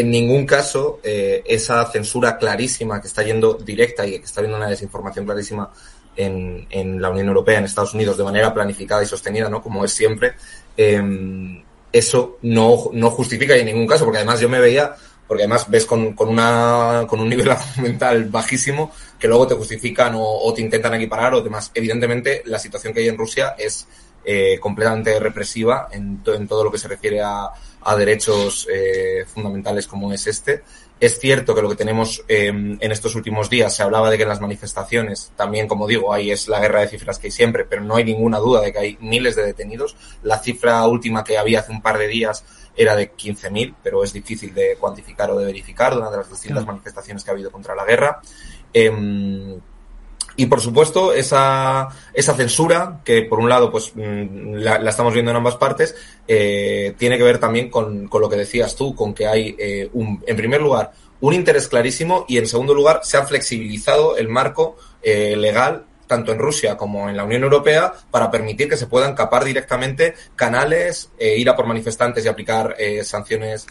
[0.00, 4.56] en ningún caso eh, esa censura clarísima que está yendo directa y que está viendo
[4.56, 5.70] una desinformación clarísima
[6.16, 9.62] en, en, la Unión Europea, en Estados Unidos, de manera planificada y sostenida, ¿no?
[9.62, 10.34] Como es siempre,
[10.76, 14.94] eh, eso no, no justifica en ningún caso, porque además yo me veía
[15.26, 17.48] porque además ves con, con, una, con un nivel
[17.82, 21.70] mental bajísimo que luego te justifican o, o, te intentan equiparar o demás.
[21.74, 23.86] Evidentemente, la situación que hay en Rusia es
[24.28, 27.48] eh, completamente represiva en, to, en, todo lo que se refiere a,
[27.82, 30.64] a derechos eh, fundamentales como es este.
[30.98, 34.24] Es cierto que lo que tenemos eh, en estos últimos días se hablaba de que
[34.24, 37.64] en las manifestaciones, también como digo, ahí es la guerra de cifras que hay siempre,
[37.64, 39.94] pero no hay ninguna duda de que hay miles de detenidos.
[40.24, 44.12] La cifra última que había hace un par de días era de 15.000, pero es
[44.12, 46.72] difícil de cuantificar o de verificar, una de las distintas claro.
[46.72, 48.20] manifestaciones que ha habido contra la guerra.
[48.72, 49.60] Eh,
[50.36, 55.30] y por supuesto, esa, esa censura, que por un lado, pues la, la estamos viendo
[55.30, 55.94] en ambas partes,
[56.28, 59.88] eh, tiene que ver también con, con, lo que decías tú, con que hay, eh,
[59.94, 64.28] un, en primer lugar, un interés clarísimo y en segundo lugar, se ha flexibilizado el
[64.28, 68.86] marco eh, legal tanto en Rusia como en la Unión Europea, para permitir que se
[68.86, 73.66] puedan capar directamente canales, eh, ir a por manifestantes y aplicar eh, sanciones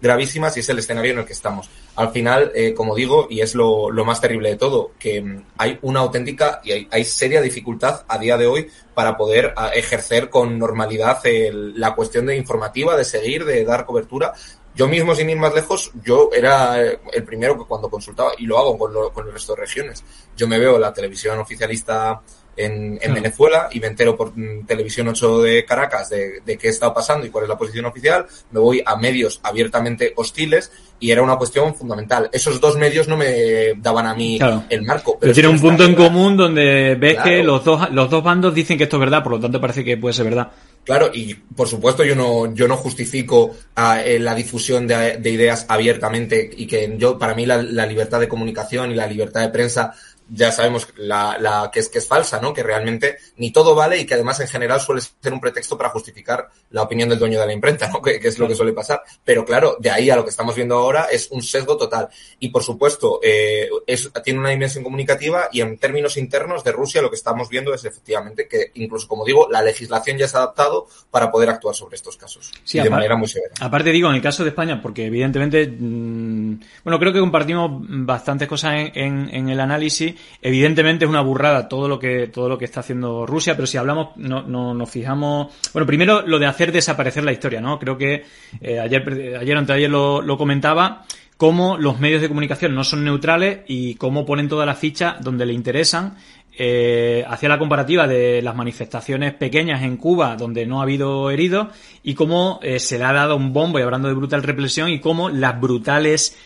[0.00, 1.68] gravísimas y es el escenario en el que estamos.
[1.96, 5.78] Al final, eh, como digo, y es lo, más terrible de todo, que mm, hay
[5.82, 10.58] una auténtica y hay, seria dificultad a día de hoy para poder a, ejercer con
[10.58, 14.32] normalidad la cuestión de informativa, de seguir, de dar cobertura.
[14.74, 18.58] Yo mismo, sin ir más lejos, yo era el primero que cuando consultaba, y lo
[18.58, 20.04] hago con, lo, con el resto de regiones,
[20.36, 22.22] yo me veo la televisión oficialista
[22.64, 24.32] en, en, Venezuela y me entero por
[24.66, 28.26] Televisión 8 de Caracas de, de, qué está pasando y cuál es la posición oficial,
[28.50, 30.70] me voy a medios abiertamente hostiles
[31.00, 32.28] y era una cuestión fundamental.
[32.32, 34.64] Esos dos medios no me daban a mí claro.
[34.68, 35.12] el marco.
[35.12, 37.30] Pero, pero tiene un punto en común donde ves claro.
[37.30, 39.82] que los dos, los dos bandos dicen que esto es verdad, por lo tanto parece
[39.82, 40.50] que puede ser verdad.
[40.84, 45.30] Claro, y por supuesto yo no, yo no justifico a, eh, la difusión de, de,
[45.30, 49.42] ideas abiertamente y que yo, para mí la, la libertad de comunicación y la libertad
[49.42, 49.92] de prensa
[50.32, 52.54] ya sabemos la, la, que, es, que es falsa, ¿no?
[52.54, 55.90] Que realmente ni todo vale y que además en general suele ser un pretexto para
[55.90, 58.00] justificar la opinión del dueño de la imprenta, ¿no?
[58.10, 59.02] Que, que es lo que suele pasar.
[59.24, 62.08] Pero claro, de ahí a lo que estamos viendo ahora es un sesgo total.
[62.38, 67.02] Y por supuesto, eh, es, tiene una dimensión comunicativa y en términos internos de Rusia
[67.02, 70.40] lo que estamos viendo es efectivamente que incluso, como digo, la legislación ya se ha
[70.40, 72.52] adaptado para poder actuar sobre estos casos.
[72.64, 73.52] Sí, de aparte, manera muy severa.
[73.60, 78.48] Aparte digo, en el caso de España, porque evidentemente, mmm, bueno, creo que compartimos bastantes
[78.48, 82.58] cosas en, en, en el análisis Evidentemente es una burrada todo lo que todo lo
[82.58, 85.52] que está haciendo Rusia, pero si hablamos, no, no nos fijamos.
[85.72, 87.78] Bueno, primero lo de hacer desaparecer la historia, ¿no?
[87.78, 88.24] Creo que
[88.60, 91.04] eh, ayer, ayer antes de ayer lo, lo comentaba
[91.40, 95.46] cómo los medios de comunicación no son neutrales y cómo ponen todas las fichas donde
[95.46, 96.16] le interesan.
[96.58, 101.68] Eh, hacía la comparativa de las manifestaciones pequeñas en Cuba donde no ha habido heridos
[102.02, 105.00] y cómo eh, se le ha dado un bombo y hablando de brutal represión y
[105.00, 106.36] cómo las brutales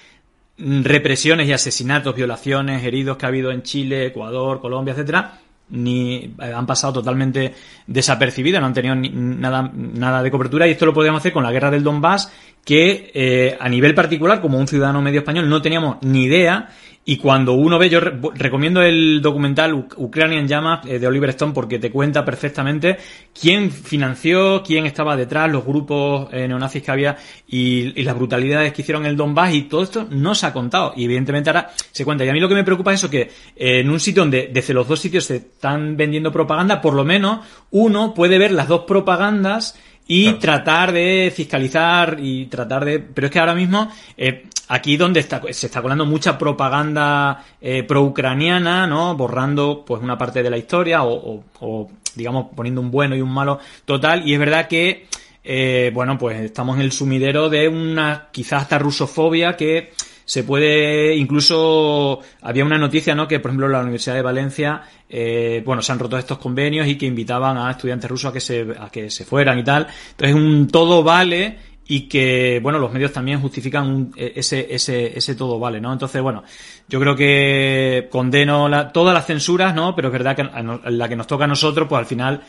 [0.58, 5.40] represiones y asesinatos, violaciones, heridos que ha habido en Chile, Ecuador, Colombia, etcétera,
[5.70, 7.54] ni han pasado totalmente
[7.86, 11.52] desapercibidos, no han tenido nada, nada de cobertura y esto lo podíamos hacer con la
[11.52, 12.30] guerra del Donbass
[12.64, 16.70] que eh, a nivel particular, como un ciudadano medio español, no teníamos ni idea.
[17.06, 21.52] Y cuando uno ve, yo recomiendo el documental Ucrania en llamas eh, de Oliver Stone
[21.52, 22.96] porque te cuenta perfectamente
[23.38, 28.82] quién financió, quién estaba detrás, los grupos eh, neonazis que había y, las brutalidades que
[28.82, 30.94] hicieron en el Donbass y todo esto no se ha contado.
[30.96, 32.24] Y evidentemente ahora se cuenta.
[32.24, 34.72] Y a mí lo que me preocupa es eso, que en un sitio donde desde
[34.72, 37.40] los dos sitios se están vendiendo propaganda, por lo menos
[37.70, 42.98] uno puede ver las dos propagandas y tratar de fiscalizar y tratar de...
[43.00, 47.82] Pero es que ahora mismo, eh, aquí donde está, se está colando mucha propaganda eh,
[47.84, 49.16] pro-ucraniana, ¿no?
[49.16, 53.32] Borrando pues una parte de la historia o, o, digamos poniendo un bueno y un
[53.32, 54.28] malo total.
[54.28, 55.06] Y es verdad que,
[55.42, 59.92] eh, bueno, pues estamos en el sumidero de una quizás hasta rusofobia que
[60.24, 65.62] se puede incluso había una noticia no que por ejemplo la Universidad de Valencia eh,
[65.64, 68.66] bueno se han roto estos convenios y que invitaban a estudiantes rusos a que se
[68.78, 69.86] a que se fueran y tal.
[70.12, 75.34] Entonces un todo vale y que bueno los medios también justifican e, ese ese ese
[75.34, 76.42] todo vale no entonces bueno
[76.88, 81.16] yo creo que condeno la, todas las censuras no pero es verdad que la que
[81.16, 82.42] nos toca a nosotros pues al final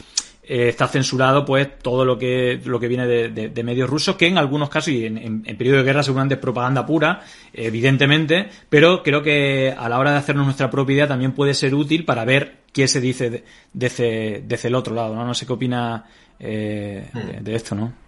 [0.47, 4.37] eh, está censurado pues todo lo que lo que viene de, medios rusos que en
[4.37, 9.23] algunos casos y en, en, periodo de guerra seguramente es propaganda pura evidentemente pero creo
[9.23, 12.57] que a la hora de hacernos nuestra propia idea también puede ser útil para ver
[12.71, 16.05] qué se dice desde, desde el otro lado no no sé qué opina
[16.39, 18.05] eh, de, de esto no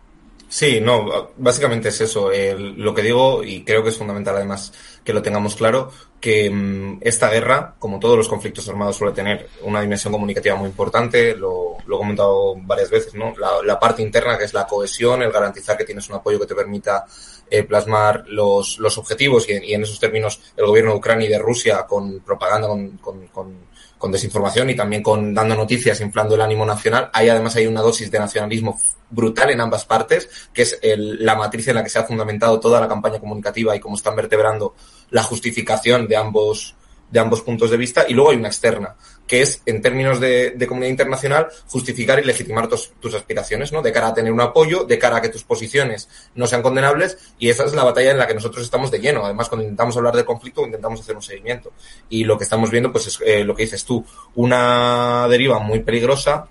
[0.50, 2.32] Sí, no, básicamente es eso.
[2.58, 4.71] lo que digo, y creo que es fundamental además
[5.04, 9.50] que lo tengamos claro, que mm, esta guerra, como todos los conflictos armados, suele tener
[9.63, 11.36] una dimensión comunicativa muy importante.
[11.36, 13.34] Lo, lo he comentado varias veces, ¿no?
[13.63, 16.56] La, parte interna, que es la cohesión, el garantizar que tienes un apoyo que te
[16.56, 17.06] permita
[17.50, 21.39] eh, plasmar los, los objetivos y, en esos términos el gobierno de Ucrania y de
[21.39, 26.41] Rusia con propaganda, con, con, con con desinformación y también con dando noticias, inflando el
[26.41, 27.10] ánimo nacional.
[27.13, 31.36] Ahí además hay una dosis de nacionalismo brutal en ambas partes, que es el, la
[31.36, 34.76] matriz en la que se ha fundamentado toda la campaña comunicativa y cómo están vertebrando
[35.10, 36.76] la justificación de ambos,
[37.10, 38.06] de ambos puntos de vista.
[38.08, 38.95] Y luego hay una externa,
[39.28, 43.82] que es, en términos de, de comunidad internacional, justificar y legitimar tus, aspiraciones, ¿no?
[43.82, 47.18] De cara a tener un apoyo, de cara a que tus posiciones no sean condenables,
[47.38, 49.26] y esa es la batalla en la que nosotros estamos de lleno.
[49.26, 51.74] Además, cuando intentamos hablar de conflicto, intentamos hacer un seguimiento.
[52.10, 55.80] Y lo que estamos viendo, pues es eh, lo que dices tú, una deriva muy
[55.80, 56.48] peligrosa,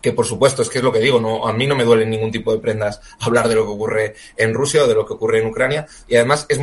[0.00, 2.06] que por supuesto es que es lo que digo, no, a mí no me duele
[2.06, 5.14] ningún tipo de prendas hablar de lo que ocurre en Rusia o de lo que
[5.14, 6.60] ocurre en Ucrania, y además es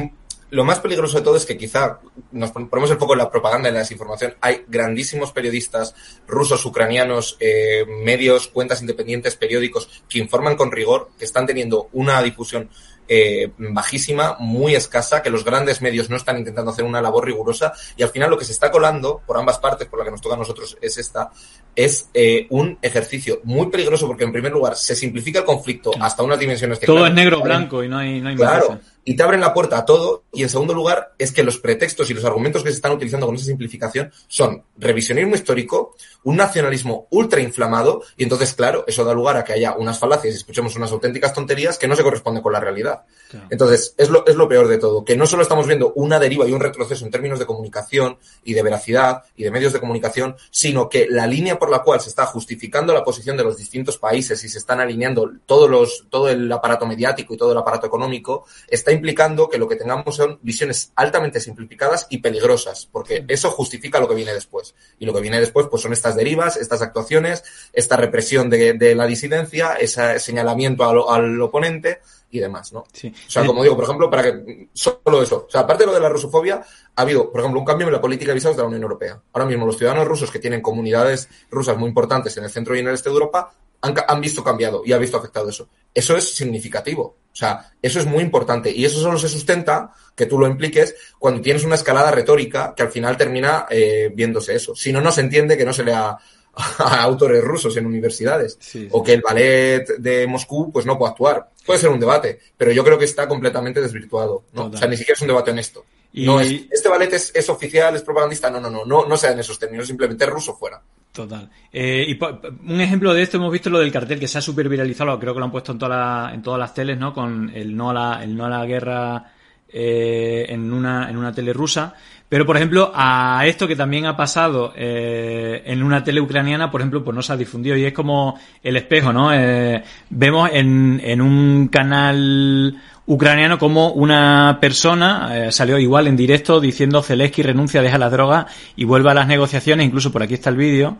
[0.53, 1.99] lo más peligroso de todo es que quizá
[2.31, 4.35] nos ponemos el foco en la propaganda y en la desinformación.
[4.39, 5.95] Hay grandísimos periodistas
[6.27, 12.21] rusos, ucranianos, eh, medios, cuentas independientes, periódicos que informan con rigor, que están teniendo una
[12.21, 12.69] difusión
[13.07, 17.73] eh, bajísima, muy escasa, que los grandes medios no están intentando hacer una labor rigurosa.
[17.97, 20.21] Y al final lo que se está colando por ambas partes, por la que nos
[20.21, 21.31] toca a nosotros es esta,
[21.75, 26.21] es eh, un ejercicio muy peligroso porque en primer lugar se simplifica el conflicto hasta
[26.21, 26.85] unas dimensiones que...
[26.85, 29.77] Todo es negro blanco y no hay, no hay Claro, y te abren la puerta
[29.77, 30.23] a todo.
[30.31, 33.25] Y en segundo lugar, es que los pretextos y los argumentos que se están utilizando
[33.25, 39.13] con esa simplificación son revisionismo histórico, un nacionalismo ultra inflamado, y entonces, claro, eso da
[39.13, 42.41] lugar a que haya unas falacias y escuchemos unas auténticas tonterías que no se corresponden
[42.41, 43.03] con la realidad.
[43.49, 46.47] Entonces, es lo, es lo peor de todo, que no solo estamos viendo una deriva
[46.47, 50.35] y un retroceso en términos de comunicación y de veracidad y de medios de comunicación,
[50.51, 53.97] sino que la línea por la cual se está justificando la posición de los distintos
[53.97, 57.87] países y se están alineando todos los, todo el aparato mediático y todo el aparato
[57.87, 63.51] económico, está implicando que lo que tengamos son visiones altamente simplificadas y peligrosas, porque eso
[63.51, 64.75] justifica lo que viene después.
[64.99, 68.95] Y lo que viene después, pues son estas derivas, estas actuaciones, esta represión de, de
[68.95, 71.99] la disidencia, ese señalamiento al, al oponente
[72.33, 72.83] y demás, ¿no?
[72.91, 73.13] Sí.
[73.27, 75.93] O sea, como digo, por ejemplo, para que solo eso, o sea, aparte de lo
[75.93, 76.63] de la rusofobia,
[76.95, 79.21] ha habido, por ejemplo, un cambio en la política de visados de la Unión Europea.
[79.33, 82.79] Ahora mismo los ciudadanos rusos que tienen comunidades rusas muy importantes en el centro y
[82.79, 85.69] en el este de Europa han, han visto cambiado y ha visto afectado eso.
[85.93, 87.17] Eso es significativo.
[87.31, 88.71] O sea, eso es muy importante.
[88.71, 92.83] Y eso solo se sustenta, que tú lo impliques, cuando tienes una escalada retórica que
[92.83, 94.73] al final termina eh, viéndose eso.
[94.75, 96.17] Si no, no se entiende que no se le ha
[96.55, 98.57] a autores rusos en universidades.
[98.59, 98.89] Sí, sí.
[98.91, 101.49] O que el ballet de Moscú pues no puede actuar.
[101.65, 104.43] Puede ser un debate, pero yo creo que está completamente desvirtuado.
[104.53, 104.65] ¿no?
[104.67, 105.85] O sea, ni siquiera es un debate honesto.
[106.13, 106.25] Y...
[106.25, 108.49] No es, este ballet es, es, oficial, es propagandista.
[108.49, 110.81] No, no, no, no, no sea en esos términos, simplemente es ruso fuera.
[111.13, 111.47] Total.
[111.71, 114.67] Eh, y un ejemplo de esto hemos visto lo del cartel que se ha super
[114.67, 117.13] viralizado, creo que lo han puesto en, toda la, en todas las teles, ¿no?
[117.13, 119.31] Con el no a la, el no a la guerra
[119.75, 121.93] eh, en, una, en una tele rusa.
[122.27, 126.81] Pero, por ejemplo, a esto que también ha pasado eh, en una tele ucraniana, por
[126.81, 127.77] ejemplo, pues no se ha difundido.
[127.77, 129.31] Y es como el espejo, ¿no?
[129.31, 132.75] Eh, vemos en, en un canal
[133.05, 138.45] ucraniano como una persona eh, salió igual en directo diciendo Zelensky renuncia, deja las drogas
[138.75, 139.85] y vuelve a las negociaciones.
[139.85, 140.97] Incluso por aquí está el vídeo.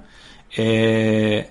[0.58, 1.50] Eh,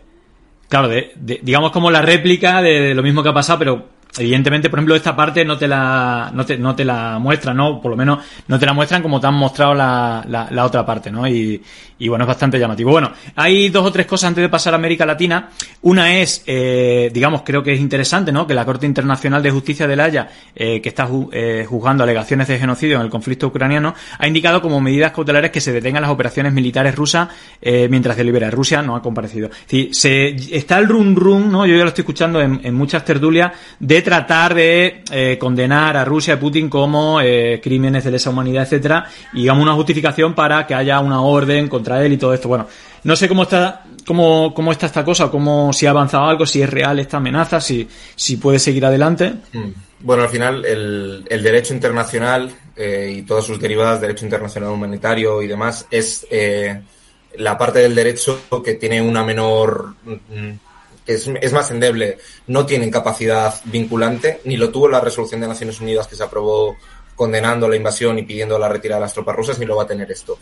[0.68, 3.88] claro, de, de- digamos como la réplica de lo mismo que ha pasado, pero
[4.18, 7.80] evidentemente, por ejemplo, esta parte no te la, no te, no te la muestran, ¿no?
[7.80, 10.84] Por lo menos no te la muestran como te han mostrado la, la, la otra
[10.84, 11.26] parte, ¿no?
[11.26, 11.62] Y,
[12.02, 12.90] y bueno, es bastante llamativo.
[12.90, 15.50] Bueno, hay dos o tres cosas antes de pasar a América Latina.
[15.82, 18.44] Una es, eh, digamos, creo que es interesante, ¿no?
[18.44, 22.02] Que la Corte Internacional de Justicia de la Haya, eh, que está ju- eh, juzgando
[22.02, 26.02] alegaciones de genocidio en el conflicto ucraniano, ha indicado como medidas cautelares que se detengan
[26.02, 27.28] las operaciones militares rusas
[27.88, 28.50] mientras delibera.
[28.50, 29.48] Rusia no ha comparecido.
[29.70, 31.66] Es se, está el run run, ¿no?
[31.66, 36.36] Yo ya lo estoy escuchando en, muchas tertulias de tratar de condenar a Rusia y
[36.38, 37.20] Putin como
[37.62, 41.91] crímenes de lesa humanidad, etcétera, y digamos una justificación para que haya una orden contra
[42.00, 42.48] él y todo esto.
[42.48, 42.68] Bueno,
[43.02, 46.62] no sé cómo está cómo, cómo está esta cosa, cómo si ha avanzado algo, si
[46.62, 49.34] es real esta amenaza, si, si puede seguir adelante.
[49.52, 49.70] Mm.
[50.00, 55.42] Bueno, al final el, el derecho internacional eh, y todas sus derivadas, derecho internacional humanitario
[55.42, 56.80] y demás, es eh,
[57.38, 60.50] la parte del derecho que tiene una menor, mm,
[61.06, 62.18] que es, es más endeble,
[62.48, 66.76] no tienen capacidad vinculante, ni lo tuvo la resolución de Naciones Unidas que se aprobó
[67.14, 69.86] condenando la invasión y pidiendo la retirada de las tropas rusas, ni lo va a
[69.86, 70.38] tener esto.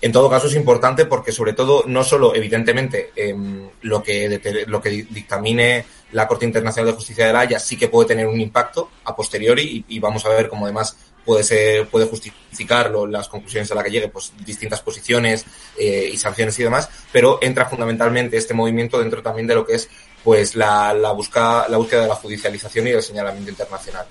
[0.00, 4.80] En todo caso es importante porque sobre todo no solo evidentemente em, lo que lo
[4.80, 8.40] que dictamine la Corte Internacional de Justicia de la Haya sí que puede tener un
[8.40, 13.28] impacto a posteriori y, y vamos a ver cómo además puede ser puede justificarlo las
[13.28, 15.44] conclusiones a las que llegue pues distintas posiciones
[15.78, 19.74] eh, y sanciones y demás pero entra fundamentalmente este movimiento dentro también de lo que
[19.74, 19.88] es
[20.24, 24.06] pues la, la busca la búsqueda de la judicialización y del señalamiento internacional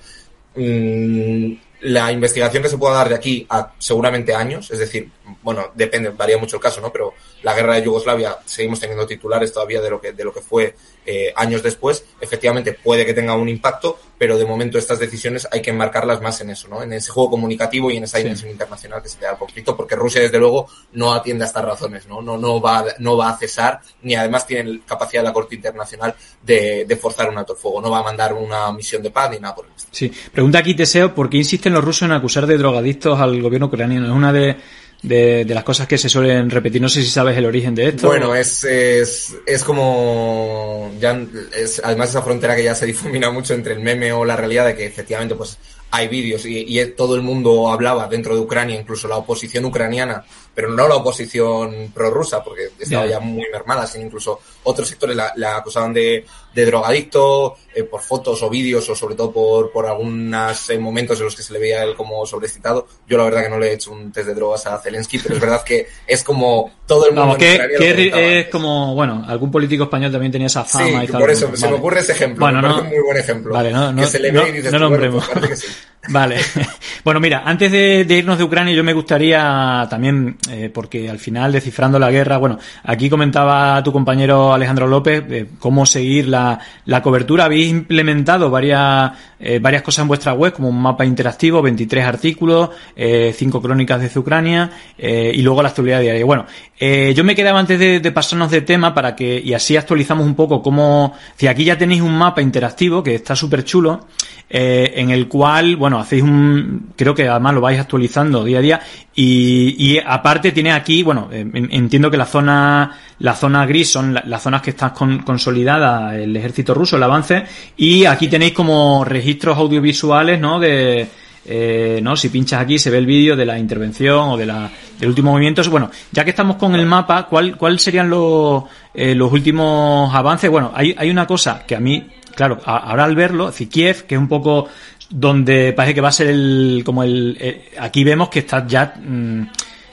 [0.54, 5.10] Mm, la investigación que se pueda dar de aquí a seguramente años, es decir,
[5.42, 6.92] bueno, depende, varía mucho el caso, ¿no?
[6.92, 10.40] Pero la guerra de Yugoslavia seguimos teniendo titulares todavía de lo que, de lo que
[10.40, 10.74] fue
[11.06, 12.04] eh, años después.
[12.20, 16.40] Efectivamente, puede que tenga un impacto, pero de momento estas decisiones hay que enmarcarlas más
[16.42, 16.82] en eso, ¿no?
[16.82, 18.24] En ese juego comunicativo y en esa Sí.
[18.24, 21.46] dimensión internacional que se le da al conflicto, porque Rusia, desde luego, no atiende a
[21.46, 22.20] estas razones, ¿no?
[22.20, 26.84] No, no, va, no va a cesar, ni además tiene capacidad la Corte Internacional de,
[26.86, 27.80] de forzar un alto fuego.
[27.80, 29.90] No va a mandar una misión de paz ni nada por el estilo.
[29.92, 30.12] Sí.
[30.30, 34.06] Pregunta aquí Teseo, ¿por qué insisten los rusos en acusar de drogadictos al gobierno ucraniano?
[34.06, 34.56] Es una de,
[35.02, 36.80] de, de las cosas que se suelen repetir.
[36.80, 38.06] No sé si sabes el origen de esto.
[38.06, 40.92] Bueno, es, es, es como.
[41.00, 41.18] Ya,
[41.56, 44.66] es, además, esa frontera que ya se difumina mucho entre el meme o la realidad
[44.66, 45.58] de que efectivamente pues
[45.92, 50.24] hay vídeos y, y todo el mundo hablaba dentro de Ucrania, incluso la oposición ucraniana,
[50.54, 53.12] pero no la oposición prorrusa, porque estaba Ya.
[53.12, 56.24] ya muy mermada, sino incluso otros sectores la, la acusaban de,
[56.54, 61.24] de drogadicto eh, por fotos o vídeos o sobre todo por, por algunos momentos en
[61.24, 62.86] los que se le veía él como sobrecitado.
[63.08, 65.34] Yo la verdad que no le he hecho un test de drogas a Zelensky, pero
[65.36, 69.84] es verdad que es como todo el mundo Vamos, que, es como, bueno, algún político
[69.84, 71.20] español también tenía esa fama Sí, y tal.
[71.20, 72.44] por eso se me ocurre ese ejemplo.
[72.46, 73.54] Bueno, me no- parece un muy buen ejemplo.
[73.54, 75.28] Vale, no, no, que se le ve no- y dices, no tú, bueno, nombremos.
[75.38, 75.66] pues sí.
[76.08, 76.36] Vale.
[77.02, 81.18] Bueno, mira, antes de, de irnos de Ucrania, yo me gustaría también, eh, porque al
[81.18, 86.58] final, descifrando la guerra, bueno, aquí comentaba tu compañero Alejandro López eh, cómo seguir la,
[86.86, 87.44] la cobertura.
[87.44, 92.70] Habéis implementado varias, eh, varias cosas en vuestra web, como un mapa interactivo, 23 artículos,
[92.96, 96.24] eh, 5 crónicas desde Ucrania, y luego la actualidad diaria.
[96.24, 96.46] Bueno,
[96.78, 100.34] yo me quedaba antes de, de pasarnos de tema para que, y así actualizamos un
[100.34, 104.06] poco cómo, si aquí ya tenéis un mapa interactivo que está súper chulo,
[104.52, 108.62] eh, en el cual, bueno, hacéis un, creo que además lo vais actualizando día a
[108.62, 108.80] día
[109.14, 114.12] y, y aparte tiene aquí, bueno, en- entiendo que la zona, la zona gris son
[114.14, 117.44] la- las zonas que están con- consolidadas el ejército ruso, el avance
[117.76, 120.58] y aquí tenéis como registros audiovisuales, ¿no?
[120.58, 121.06] De,
[121.46, 122.16] eh, ¿no?
[122.16, 125.30] Si pinchas aquí se ve el vídeo de la intervención o de la, del último
[125.32, 125.62] movimiento.
[125.70, 130.50] Bueno, ya que estamos con el mapa, ¿cuál, cuál serían los, eh, los últimos avances?
[130.50, 132.06] Bueno, hay, hay una cosa que a mí,
[132.40, 134.66] claro, ahora al verlo, es decir, Kiev, que es un poco
[135.10, 138.94] donde parece que va a ser el, como el, eh, aquí vemos que está ya,
[138.96, 139.42] mm,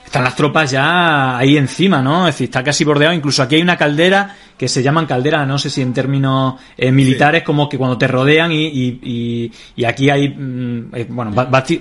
[0.06, 2.26] están las tropas ya ahí encima, ¿no?
[2.26, 3.14] Es decir, está casi bordeado.
[3.14, 6.90] Incluso aquí hay una caldera que se llaman caldera, no sé si en términos eh,
[6.90, 11.32] militares, como que cuando te rodean y, y, y, y aquí hay, mm, eh, bueno,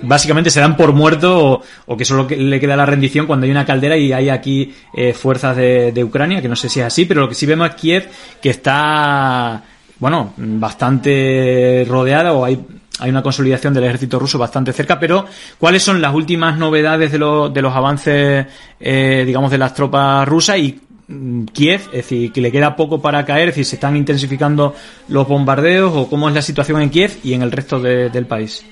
[0.03, 3.51] básicamente se dan por muerto o, o que solo le queda la rendición cuando hay
[3.51, 6.85] una caldera y hay aquí eh, fuerzas de, de Ucrania, que no sé si es
[6.85, 8.09] así, pero lo que sí vemos es Kiev,
[8.41, 9.63] que está,
[9.99, 12.59] bueno, bastante rodeada o hay
[12.99, 15.25] hay una consolidación del ejército ruso bastante cerca, pero
[15.59, 18.47] ¿cuáles son las últimas novedades de, los de los avances,
[18.79, 21.81] eh, digamos, de las tropas rusas y mm, Kiev?
[21.91, 24.73] Es decir, que le queda poco para caer, es decir, se están intensificando
[25.09, 28.25] los bombardeos o cómo es la situación en Kiev y en el resto de- del
[28.25, 28.65] país.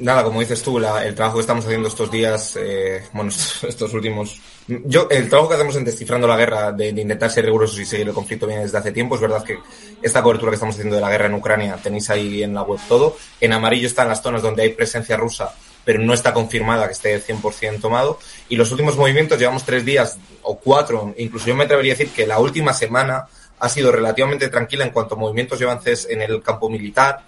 [0.00, 3.30] Nada, como dices tú, el trabajo que estamos haciendo estos días, eh, bueno,
[3.68, 4.40] estos, últimos...
[4.66, 8.08] Yo, el trabajo que hacemos en Descifrando la Guerra, de, intentar ser rigurosos y seguir
[8.08, 9.58] el conflicto viene desde hace tiempo, es verdad que
[10.02, 12.80] esta cobertura que estamos haciendo de la guerra en Ucrania, tenéis ahí en la web
[12.88, 13.16] todo.
[13.40, 15.54] En amarillo están las zonas donde hay presencia rusa,
[15.84, 18.18] pero no está confirmada que esté 100% tomado.
[18.48, 22.12] Y los últimos movimientos, llevamos tres días o cuatro, incluso yo me atrevería a decir
[22.12, 23.26] que la última semana
[23.58, 27.24] ha sido relativamente tranquila en cuanto a movimientos y avances en el campo militar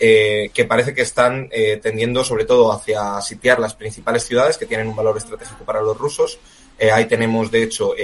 [0.00, 4.66] eh, que parece que están eh, tendiendo sobre todo hacia sitiar las principales ciudades que
[4.66, 6.38] tienen un valor estratégico para los rusos.
[6.78, 7.94] Eh, ahí tenemos, de hecho,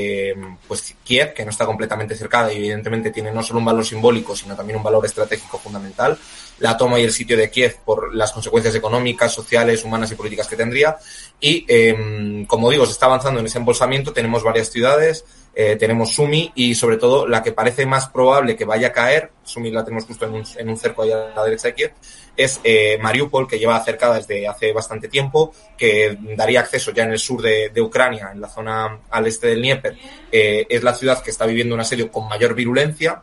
[0.67, 4.35] pues Kiev, que no está completamente cercada y evidentemente tiene no solo un valor simbólico,
[4.35, 6.19] sino también un valor estratégico fundamental.
[6.59, 10.49] La toma y el sitio de Kiev por las consecuencias económicas, sociales, humanas y políticas
[10.49, 10.97] que tendría.
[11.41, 14.13] Y, em, como digo, se está avanzando en ese embolsamiento.
[14.13, 15.25] Tenemos varias ciudades,
[15.55, 19.31] eh, tenemos Sumi y sobre todo la que parece más probable que vaya a caer,
[19.43, 21.93] Sumi la tenemos justo en un, en un cerco allá a la derecha de Kiev,
[22.37, 27.13] es eh, Mariupol, que lleva cercada desde hace bastante tiempo, que daría acceso ya en
[27.13, 29.97] el sur de, de Ucrania, en la zona al este del Dnieper.
[30.33, 33.23] Eh, es la ciudad que está viviendo un asedio con mayor virulencia,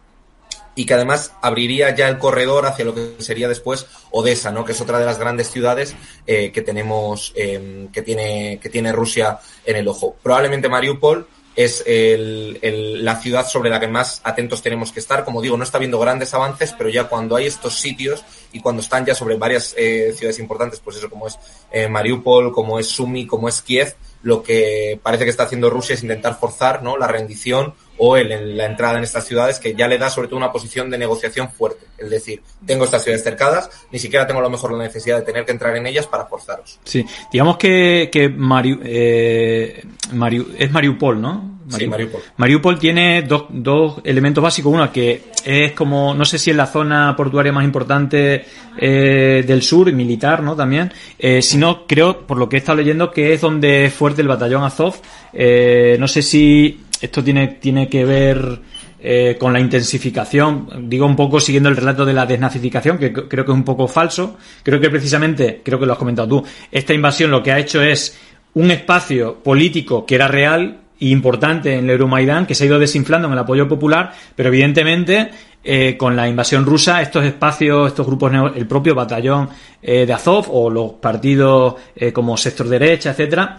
[0.73, 4.63] y que además abriría ya el corredor hacia lo que sería después Odessa, ¿no?
[4.63, 8.91] que es otra de las grandes ciudades eh, que tenemos, eh, que, tiene, que tiene
[8.93, 10.15] Rusia en el ojo.
[10.23, 15.25] Probablemente Mariupol es el, la ciudad sobre la que más atentos tenemos que estar.
[15.25, 18.23] Como digo, no está habiendo grandes avances, pero ya cuando hay estos sitios
[18.53, 21.37] y cuando están ya sobre varias eh, ciudades importantes, pues eso como es
[21.71, 25.95] eh, Mariupol, como es Sumi, como es Kiev, lo que parece que está haciendo Rusia
[25.95, 26.97] es intentar forzar ¿no?
[26.97, 27.73] la rendición
[28.03, 30.89] o el, la entrada en estas ciudades que ya le da sobre todo una posición
[30.89, 31.85] de negociación fuerte.
[31.99, 35.21] Es decir, tengo estas ciudades cercadas, ni siquiera tengo a lo mejor la necesidad de
[35.21, 36.79] tener que entrar en ellas para forzaros.
[36.83, 39.83] Sí, digamos que, que Mariu, eh,
[40.13, 41.59] Mariu, es Mariupol, ¿no?
[41.65, 41.79] Mariupol.
[41.79, 42.21] Sí, Mariupol.
[42.37, 44.73] Mariupol tiene dos, dos elementos básicos.
[44.73, 48.45] Uno, que es como, no sé si es la zona portuaria más importante
[48.79, 50.55] eh, del sur, militar, ¿no?
[50.55, 50.91] También.
[51.19, 54.23] Eh, si no, creo, por lo que he estado leyendo, que es donde es fuerte
[54.23, 54.95] el batallón Azov.
[55.33, 58.59] No sé si esto tiene, tiene que ver
[59.03, 63.43] eh, con la intensificación, digo un poco siguiendo el relato de la desnazificación, que creo
[63.43, 64.37] que es un poco falso.
[64.61, 67.81] Creo que precisamente, creo que lo has comentado tú, esta invasión lo que ha hecho
[67.81, 68.19] es
[68.53, 72.77] un espacio político que era real e importante en el Euromaidán, que se ha ido
[72.77, 75.31] desinflando en el apoyo popular, pero evidentemente
[75.63, 79.49] eh, con la invasión rusa, estos espacios, estos grupos, el propio batallón
[79.81, 81.73] eh, de Azov o los partidos
[82.13, 83.57] como sector derecha, etcétera,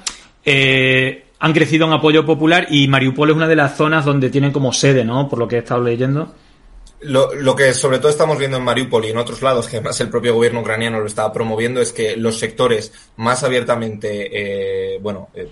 [1.43, 4.73] han crecido en apoyo popular y Mariupol es una de las zonas donde tienen como
[4.73, 5.29] sede, ¿no?
[5.29, 6.33] Por lo que he estado leyendo.
[7.01, 10.09] Lo, que sobre todo estamos viendo en Mariupol y en otros lados, que además el
[10.09, 15.49] propio gobierno ucraniano lo estaba promoviendo, es que los sectores más abiertamente, eh, bueno, eh,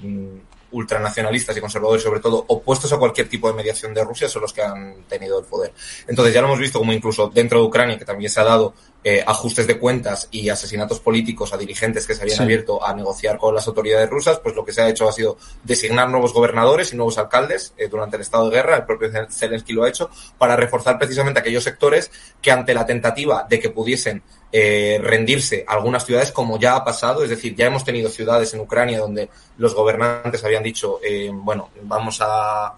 [0.73, 4.53] ultranacionalistas y conservadores, sobre todo opuestos a cualquier tipo de mediación de Rusia, son los
[4.53, 5.73] que han tenido el poder.
[6.07, 8.75] Entonces ya lo hemos visto como incluso dentro de Ucrania, que también se ha dado
[9.03, 12.43] eh, ajustes de cuentas y asesinatos políticos a dirigentes que se habían sí.
[12.43, 15.39] abierto a negociar con las autoridades rusas, pues lo que se ha hecho ha sido
[15.65, 19.73] designar nuevos gobernadores y nuevos alcaldes eh, durante el estado de guerra, el propio Zelensky
[19.73, 22.11] lo ha hecho, para reforzar precisamente aquellos sectores
[22.43, 24.23] que ante la tentativa de que pudiesen
[24.53, 28.61] eh, rendirse algunas ciudades, como ya ha pasado, es decir, ya hemos tenido ciudades en
[28.61, 29.29] Ucrania donde
[29.59, 32.75] los gobernantes habían dicho, eh, bueno, vamos a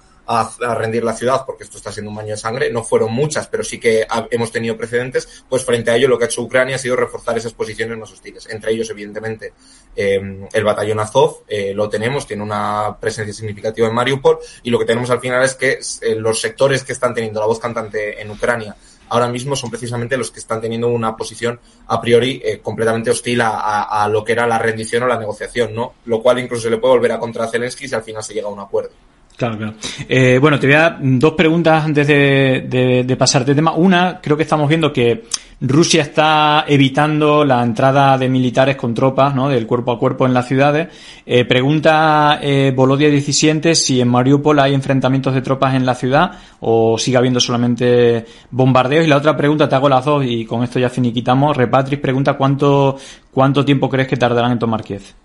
[0.74, 2.70] rendir la ciudad porque esto está siendo un baño de sangre.
[2.70, 5.44] No fueron muchas, pero sí que hemos tenido precedentes.
[5.48, 8.12] Pues frente a ello lo que ha hecho Ucrania ha sido reforzar esas posiciones más
[8.12, 8.48] hostiles.
[8.48, 9.52] Entre ellos, evidentemente,
[9.94, 14.78] eh, el batallón Azov eh, lo tenemos, tiene una presencia significativa en Mariupol y lo
[14.78, 15.80] que tenemos al final es que
[16.16, 18.76] los sectores que están teniendo la voz cantante en Ucrania
[19.12, 23.42] ahora mismo son precisamente los que están teniendo una posición a priori eh, completamente hostil
[23.42, 25.94] a, lo que era la rendición o la negociación, ¿no?
[26.06, 28.48] Lo cual incluso se le puede volver a contra Zelensky si al final se llega
[28.48, 28.90] a un acuerdo.
[29.36, 29.74] Claro, claro.
[30.08, 33.74] Eh, bueno, te voy a dar dos preguntas antes de, de, de tema.
[33.74, 35.24] Una, creo que estamos viendo que
[35.64, 39.48] Rusia está evitando la entrada de militares con tropas, ¿no?
[39.48, 40.88] Del cuerpo a cuerpo en las ciudades.
[41.24, 46.32] Eh, pregunta eh, Volodia 17 si en Mariupol hay enfrentamientos de tropas en la ciudad
[46.58, 49.06] o sigue habiendo solamente bombardeos.
[49.06, 51.56] Y la otra pregunta, te hago las dos y con esto ya finiquitamos.
[51.56, 52.96] Repatris pregunta cuánto,
[53.30, 55.21] cuánto tiempo crees que tardarán en tomar Kiev.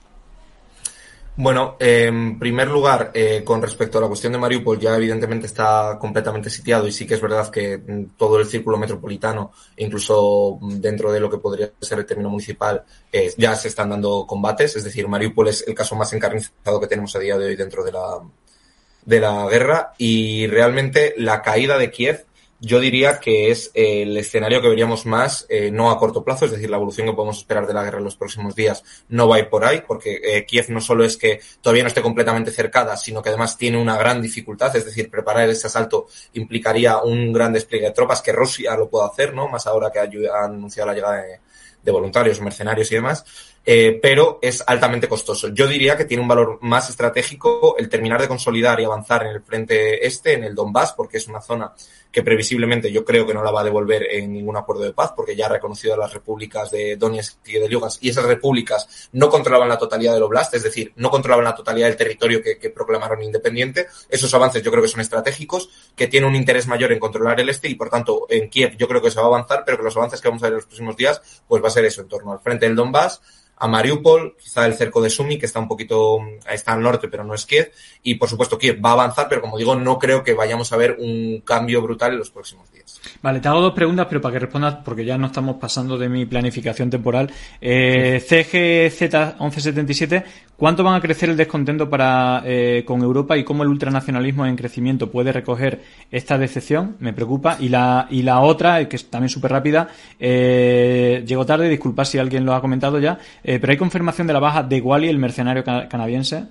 [1.39, 5.45] Bueno, eh, en primer lugar, eh, con respecto a la cuestión de Mariupol, ya evidentemente
[5.45, 7.79] está completamente sitiado y sí que es verdad que
[8.17, 13.31] todo el círculo metropolitano, incluso dentro de lo que podría ser el término municipal, eh,
[13.37, 14.77] ya se están dando combates.
[14.77, 17.83] Es decir, Mariupol es el caso más encarnizado que tenemos a día de hoy dentro
[17.83, 18.19] de la,
[19.05, 22.25] de la guerra y realmente la caída de Kiev
[22.59, 26.51] yo diría que es el escenario que veríamos más, eh, no a corto plazo, es
[26.51, 29.35] decir, la evolución que podemos esperar de la guerra en los próximos días no va
[29.35, 32.51] a ir por ahí, porque eh, Kiev no solo es que todavía no esté completamente
[32.51, 37.31] cercada, sino que además tiene una gran dificultad, es decir, preparar ese asalto implicaría un
[37.31, 39.47] gran despliegue de tropas, que Rusia lo puede hacer, ¿no?
[39.47, 41.23] Más ahora que ha, anunciado la llegada
[41.83, 43.23] de, voluntarios, mercenarios y demás.
[43.65, 45.49] eh, pero es altamente costoso.
[45.49, 49.29] Yo diría que tiene un valor más estratégico el terminar de consolidar y avanzar en
[49.29, 51.73] el frente este, en el Donbass, porque es una zona
[52.11, 55.13] que previsiblemente yo creo que no la va a devolver en ningún acuerdo de paz,
[55.15, 59.09] porque ya ha reconocido a las repúblicas de Donetsk y de Lugansk, y esas repúblicas
[59.11, 62.67] no controlaban la totalidad del oblast, es decir, no controlaban la totalidad del territorio que,
[62.77, 63.87] proclamaron independiente.
[64.09, 67.49] Esos avances yo creo que son estratégicos, que tienen un interés mayor en controlar el
[67.49, 69.83] este, y por tanto en Kiev yo creo que se va a avanzar, pero que
[69.83, 72.01] los avances que vamos a ver en los próximos días, pues va a ser eso,
[72.01, 73.21] en torno al frente del Donbass,
[73.59, 77.23] a Mariupol, quizá el cerco de Sumi, que está un poquito, está al norte, pero
[77.23, 77.71] no es Kiev.
[78.03, 80.77] Y por supuesto, Kiev va a avanzar, pero como digo, no creo que vayamos a
[80.77, 82.99] ver un cambio brutal en los próximos días.
[83.21, 86.09] Vale, te hago dos preguntas, pero para que respondas, porque ya no estamos pasando de
[86.09, 87.31] mi planificación temporal.
[87.59, 90.23] Eh, CGZ1177,
[90.55, 94.55] ¿cuánto van a crecer el descontento para eh, con Europa y cómo el ultranacionalismo en
[94.55, 95.81] crecimiento puede recoger
[96.11, 96.95] esta decepción?
[96.99, 97.57] Me preocupa.
[97.59, 99.89] Y la, y la otra, que es también súper rápida,
[100.19, 104.33] eh, llego tarde, disculpad si alguien lo ha comentado ya, eh, pero hay confirmación de
[104.33, 106.45] la baja de Wally, el mercenario canadiense.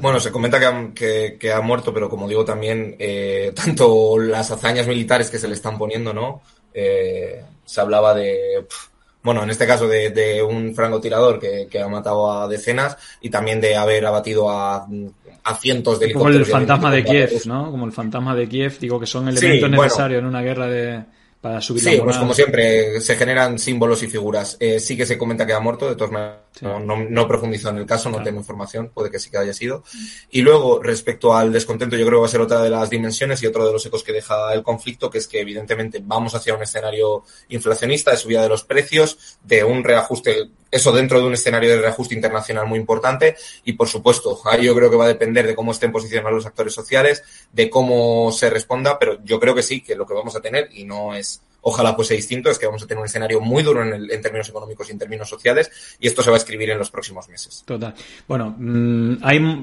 [0.00, 4.18] Bueno, se comenta que ha, que, que ha, muerto, pero como digo también, eh, tanto
[4.18, 6.42] las hazañas militares que se le están poniendo, ¿no?
[6.74, 8.66] Eh, se hablaba de,
[9.22, 13.30] bueno, en este caso de, de un francotirador que, que, ha matado a decenas y
[13.30, 14.86] también de haber abatido a,
[15.44, 16.48] a cientos de helicópteros.
[16.48, 17.70] Como el fantasma de Kiev, ¿no?
[17.70, 20.66] Como el fantasma de Kiev, digo que son elementos sí, necesarios bueno, en una guerra
[20.66, 21.04] de
[21.40, 24.58] para subir sí, pues como siempre, se generan símbolos y figuras.
[24.60, 26.66] Eh, sí que se comenta que ha muerto, de todas maneras, sí.
[26.66, 28.26] no, no, no, profundizo en el caso, no claro.
[28.26, 29.82] tengo información, puede que sí que haya sido.
[30.30, 33.42] Y luego, respecto al descontento, yo creo que va a ser otra de las dimensiones
[33.42, 36.54] y otro de los ecos que deja el conflicto, que es que evidentemente vamos hacia
[36.54, 41.34] un escenario inflacionista de subida de los precios, de un reajuste, eso dentro de un
[41.34, 43.36] escenario de reajuste internacional muy importante.
[43.64, 46.46] Y por supuesto, ahí yo creo que va a depender de cómo estén posicionados los
[46.46, 50.36] actores sociales, de cómo se responda, pero yo creo que sí, que lo que vamos
[50.36, 53.40] a tener, y no es ojalá fuese distinto, es que vamos a tener un escenario
[53.40, 56.36] muy duro en, el, en, términos económicos y en términos sociales, y esto se va
[56.36, 57.62] a escribir en los próximos meses.
[57.66, 57.94] Total.
[58.26, 59.62] Bueno, mmm, hay,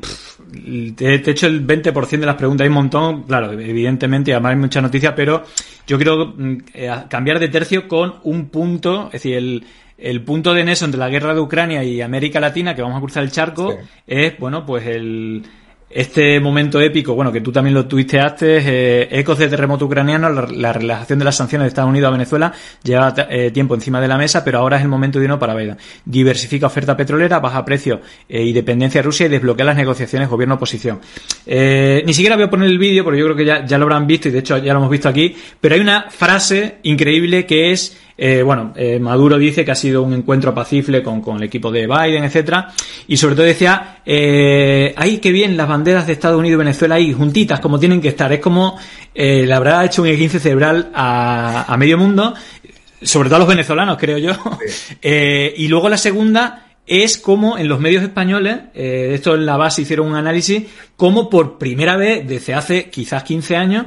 [0.95, 4.51] te, te, he hecho el 20% de las preguntas, hay un montón, claro, evidentemente, además
[4.51, 5.43] hay mucha noticia, pero
[5.85, 6.57] yo quiero mmm,
[7.09, 9.65] cambiar de tercio con un punto, es decir, el,
[9.97, 13.01] el punto de neso entre la guerra de Ucrania y América Latina, que vamos a
[13.01, 13.77] cruzar el charco, sí.
[14.07, 15.43] es, bueno, pues el
[15.89, 20.45] este momento épico, bueno, que tú también lo tuiteaste, eh, ecos de terremoto ucraniano, la,
[20.45, 24.07] la, relajación de las sanciones de Estados Unidos a Venezuela lleva eh, tiempo encima de
[24.09, 25.77] la mesa, pero ahora es el momento de uno para Biden.
[26.03, 30.99] Diversifica oferta petrolera, baja precio eh, y dependencia de Rusia y desbloquea las negociaciones gobierno-oposición.
[31.45, 33.85] Eh, ni siquiera voy a poner el vídeo porque yo creo que ya, ya lo
[33.85, 37.45] habrán visto y de hecho ya lo hemos visto aquí, pero hay una frase increíble
[37.45, 41.37] que es eh, bueno, eh, Maduro dice que ha sido un encuentro apacible con, con
[41.37, 42.73] el equipo de Biden, etcétera,
[43.07, 46.95] y sobre todo decía, eh, ay, qué bien, las banderas de Estados Unidos y Venezuela
[46.95, 48.31] ahí juntitas, como tienen que estar.
[48.33, 48.77] Es como
[49.13, 52.33] eh, le habrá hecho un esguince cerebral a, a, medio mundo,
[53.01, 54.31] sobre todo a los venezolanos, creo yo.
[55.01, 59.57] Eh, y luego la segunda es como en los medios españoles, eh, esto en la
[59.57, 60.63] base hicieron un análisis,
[60.95, 63.85] como por primera vez desde hace quizás 15 años,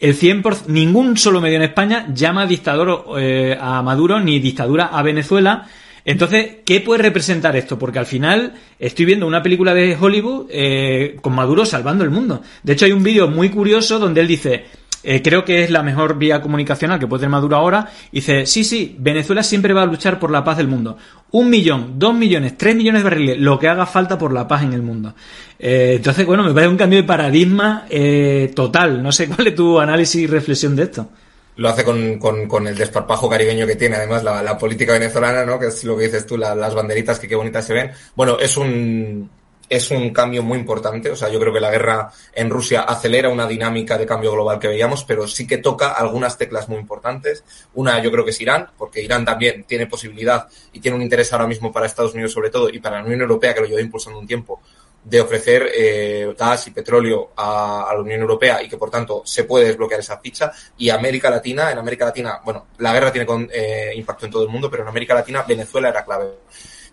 [0.00, 5.02] el 100%, ningún solo medio en España llama dictador eh, a Maduro ni dictadura a
[5.02, 5.66] Venezuela.
[6.04, 7.78] Entonces, ¿qué puede representar esto?
[7.78, 12.42] Porque al final estoy viendo una película de Hollywood eh, con Maduro salvando el mundo.
[12.62, 14.66] De hecho, hay un vídeo muy curioso donde él dice,
[15.04, 17.90] eh, creo que es la mejor vía comunicacional que puede tener Maduro ahora.
[18.10, 20.96] Dice, sí, sí, Venezuela siempre va a luchar por la paz del mundo.
[21.32, 24.62] Un millón, dos millones, tres millones de barriles, lo que haga falta por la paz
[24.62, 25.14] en el mundo.
[25.58, 29.02] Eh, entonces, bueno, me parece un cambio de paradigma eh, total.
[29.02, 31.08] No sé cuál es tu análisis y reflexión de esto
[31.56, 35.58] lo hace con, con, el desparpajo caribeño que tiene, además, la, política venezolana, ¿no?
[35.58, 37.92] Que es lo que dices tú, la, las banderitas que qué bonitas se ven.
[38.16, 39.30] Bueno, es un,
[39.76, 41.10] es un cambio muy importante.
[41.10, 44.58] O sea, yo creo que la guerra en Rusia acelera una dinámica de cambio global
[44.58, 47.44] que veíamos, pero sí que toca algunas teclas muy importantes.
[47.74, 51.32] Una, yo creo que es Irán, porque Irán también tiene posibilidad y tiene un interés
[51.32, 53.80] ahora mismo para Estados Unidos sobre todo y para la Unión Europea, que lo lleva
[53.80, 54.60] impulsando un tiempo,
[55.04, 59.22] de ofrecer eh, gas y petróleo a, a, la Unión Europea y que por tanto
[59.24, 63.26] se puede desbloquear esa ficha y América Latina, en América Latina, bueno, la guerra tiene
[63.26, 66.30] con, eh, impacto en todo el mundo, pero en América Latina Venezuela era clave.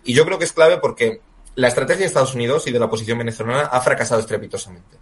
[0.04, 1.20] Y yo creo que es clave porque
[1.54, 4.96] la estrategia de Estados Unidos y de la oposición venezolana ha fracasado estrepitosamente.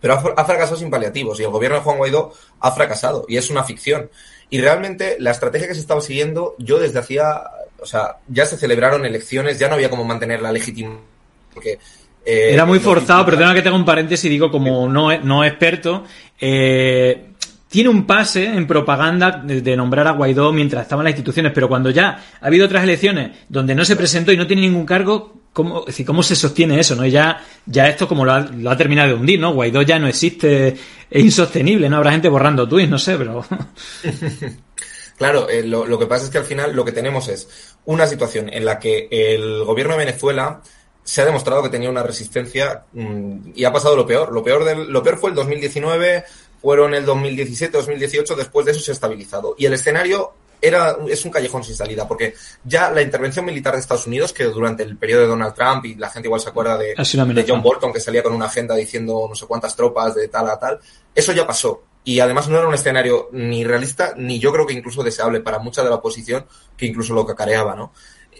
[0.00, 3.36] Pero ha, ha, fracasado sin paliativos y el gobierno de Juan Guaidó ha fracasado y
[3.36, 4.10] es una ficción.
[4.50, 7.42] Y realmente la estrategia que se estaba siguiendo, yo desde hacía,
[7.80, 11.00] o sea, ya se celebraron elecciones, ya no había cómo mantener la legitimidad.
[11.52, 11.78] Porque
[12.24, 16.04] eh, Era muy forzado, perdona que tenga un paréntesis y digo como no, no experto.
[16.40, 17.28] Eh,
[17.68, 21.68] tiene un pase en propaganda de, nombrar a Guaidó mientras estaba en las instituciones, pero
[21.68, 25.37] cuando ya ha habido otras elecciones donde no se presentó y no tiene ningún cargo,
[25.52, 26.96] ¿cómo, es ¿cómo se sostiene eso?
[26.96, 27.06] ¿no?
[27.06, 29.52] Ya, ya esto como lo ha, lo ha, terminado de hundir, ¿no?
[29.52, 30.76] Guaidó ya no existe,
[31.10, 31.96] es insostenible, ¿no?
[31.96, 33.44] Habrá gente borrando tweets, no sé, pero...
[35.18, 38.06] Claro, eh, lo, lo, que pasa es que al final lo que tenemos es una
[38.06, 40.62] situación en la que el gobierno de Venezuela
[41.08, 44.30] se ha demostrado que tenía una resistencia mmm, y ha pasado lo peor.
[44.30, 46.22] Lo peor, del, lo peor fue el 2019,
[46.60, 49.54] fueron el 2017, 2018, después de eso se ha estabilizado.
[49.56, 52.34] Y el escenario era, es un callejón sin salida, porque
[52.64, 55.94] ya la intervención militar de Estados Unidos, que durante el periodo de Donald Trump, y
[55.94, 59.26] la gente igual se acuerda de, de John Bolton, que salía con una agenda diciendo
[59.28, 60.80] no sé cuántas tropas de tal a tal,
[61.14, 61.82] eso ya pasó.
[62.04, 65.58] Y además no era un escenario ni realista, ni yo creo que incluso deseable para
[65.58, 66.46] mucha de la oposición,
[66.76, 67.92] que incluso lo cacareaba, ¿no?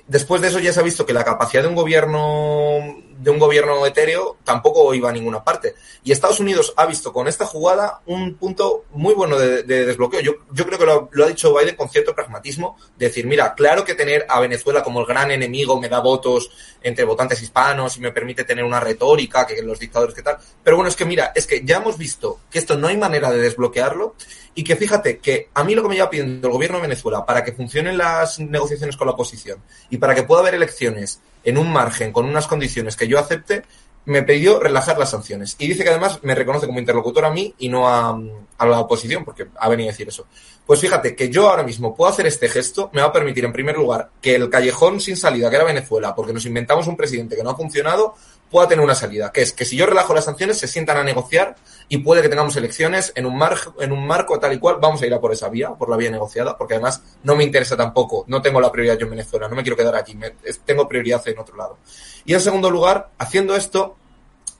[0.06, 2.80] Después de eso ya se ha visto que la capacidad de un gobierno
[3.18, 5.74] de un gobierno etéreo tampoco iba a ninguna parte.
[6.04, 10.20] Y Estados Unidos ha visto con esta jugada un punto muy bueno de, de desbloqueo.
[10.20, 13.84] Yo, yo creo que lo, lo, ha dicho Biden con cierto pragmatismo, decir, mira, claro
[13.84, 16.50] que tener a Venezuela como el gran enemigo me da votos
[16.80, 20.38] entre votantes hispanos y me permite tener una retórica, que los dictadores que tal.
[20.62, 23.30] Pero bueno, es que mira, es que ya hemos visto que esto no hay manera
[23.32, 24.14] de desbloquearlo
[24.54, 27.26] y que fíjate que a mí lo que me lleva pidiendo el gobierno de Venezuela
[27.26, 31.58] para que funcionen las negociaciones con la oposición y para que pueda haber elecciones en
[31.58, 33.62] un margen, con unas condiciones que yo acepte,
[34.04, 35.56] me pidió relajar las sanciones.
[35.58, 38.18] Y dice que además me reconoce como interlocutor a mí y no a,
[38.58, 40.26] a, la oposición, porque ha venido a decir eso.
[40.66, 43.52] Pues fíjate que yo ahora mismo puedo hacer este gesto, me va a permitir en
[43.52, 47.36] primer lugar que el callejón sin salida que era Venezuela, porque nos inventamos un presidente
[47.36, 48.14] que no ha funcionado,
[48.50, 51.04] pueda tener una salida, que es que si yo relajo las sanciones se sientan a
[51.04, 51.56] negociar
[51.88, 55.02] y puede que tengamos elecciones en un, mar, en un marco tal y cual, vamos
[55.02, 57.76] a ir a por esa vía, por la vía negociada, porque además no me interesa
[57.76, 60.18] tampoco, no tengo la prioridad yo en Venezuela, no me quiero quedar aquí,
[60.64, 61.78] tengo prioridad en otro lado.
[62.24, 63.96] Y en segundo lugar, haciendo esto,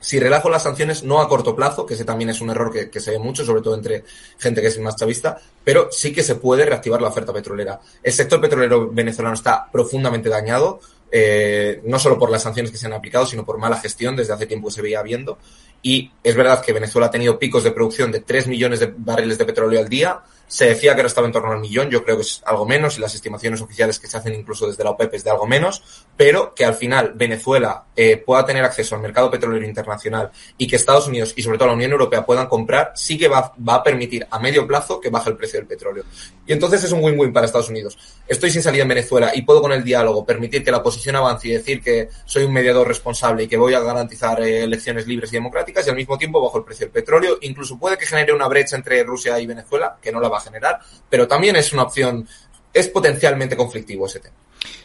[0.00, 2.88] si relajo las sanciones, no a corto plazo, que ese también es un error que,
[2.90, 4.04] que, se ve mucho, sobre todo entre
[4.38, 7.80] gente que es más chavista, pero sí que se puede reactivar la oferta petrolera.
[8.02, 10.80] El sector petrolero venezolano está profundamente dañado,
[11.10, 14.32] eh, no solo por las sanciones que se han aplicado, sino por mala gestión desde
[14.32, 15.38] hace tiempo se veía viendo.
[15.80, 19.38] Y es verdad que Venezuela ha tenido picos de producción de 3 millones de barriles
[19.38, 20.20] de petróleo al día.
[20.48, 22.98] Se decía que ahora estaba en torno al millón, yo creo que es algo menos,
[22.98, 26.06] y las estimaciones oficiales que se hacen incluso desde la OPEP es de algo menos,
[26.16, 30.76] pero que al final Venezuela eh, pueda tener acceso al mercado petrolero internacional y que
[30.76, 33.82] Estados Unidos y sobre todo la Unión Europea puedan comprar, sí que va, va a
[33.82, 36.04] permitir a medio plazo que baje el precio del petróleo.
[36.46, 37.98] Y entonces es un win-win para Estados Unidos.
[38.26, 41.48] Estoy sin salida en Venezuela y puedo con el diálogo permitir que la oposición avance
[41.48, 45.30] y decir que soy un mediador responsable y que voy a garantizar eh, elecciones libres
[45.32, 47.38] y democráticas y al mismo tiempo bajo el precio del petróleo.
[47.42, 50.78] Incluso puede que genere una brecha entre Rusia y Venezuela, que no la va generar,
[51.08, 52.26] pero también es una opción,
[52.72, 54.34] es potencialmente conflictivo ese tema.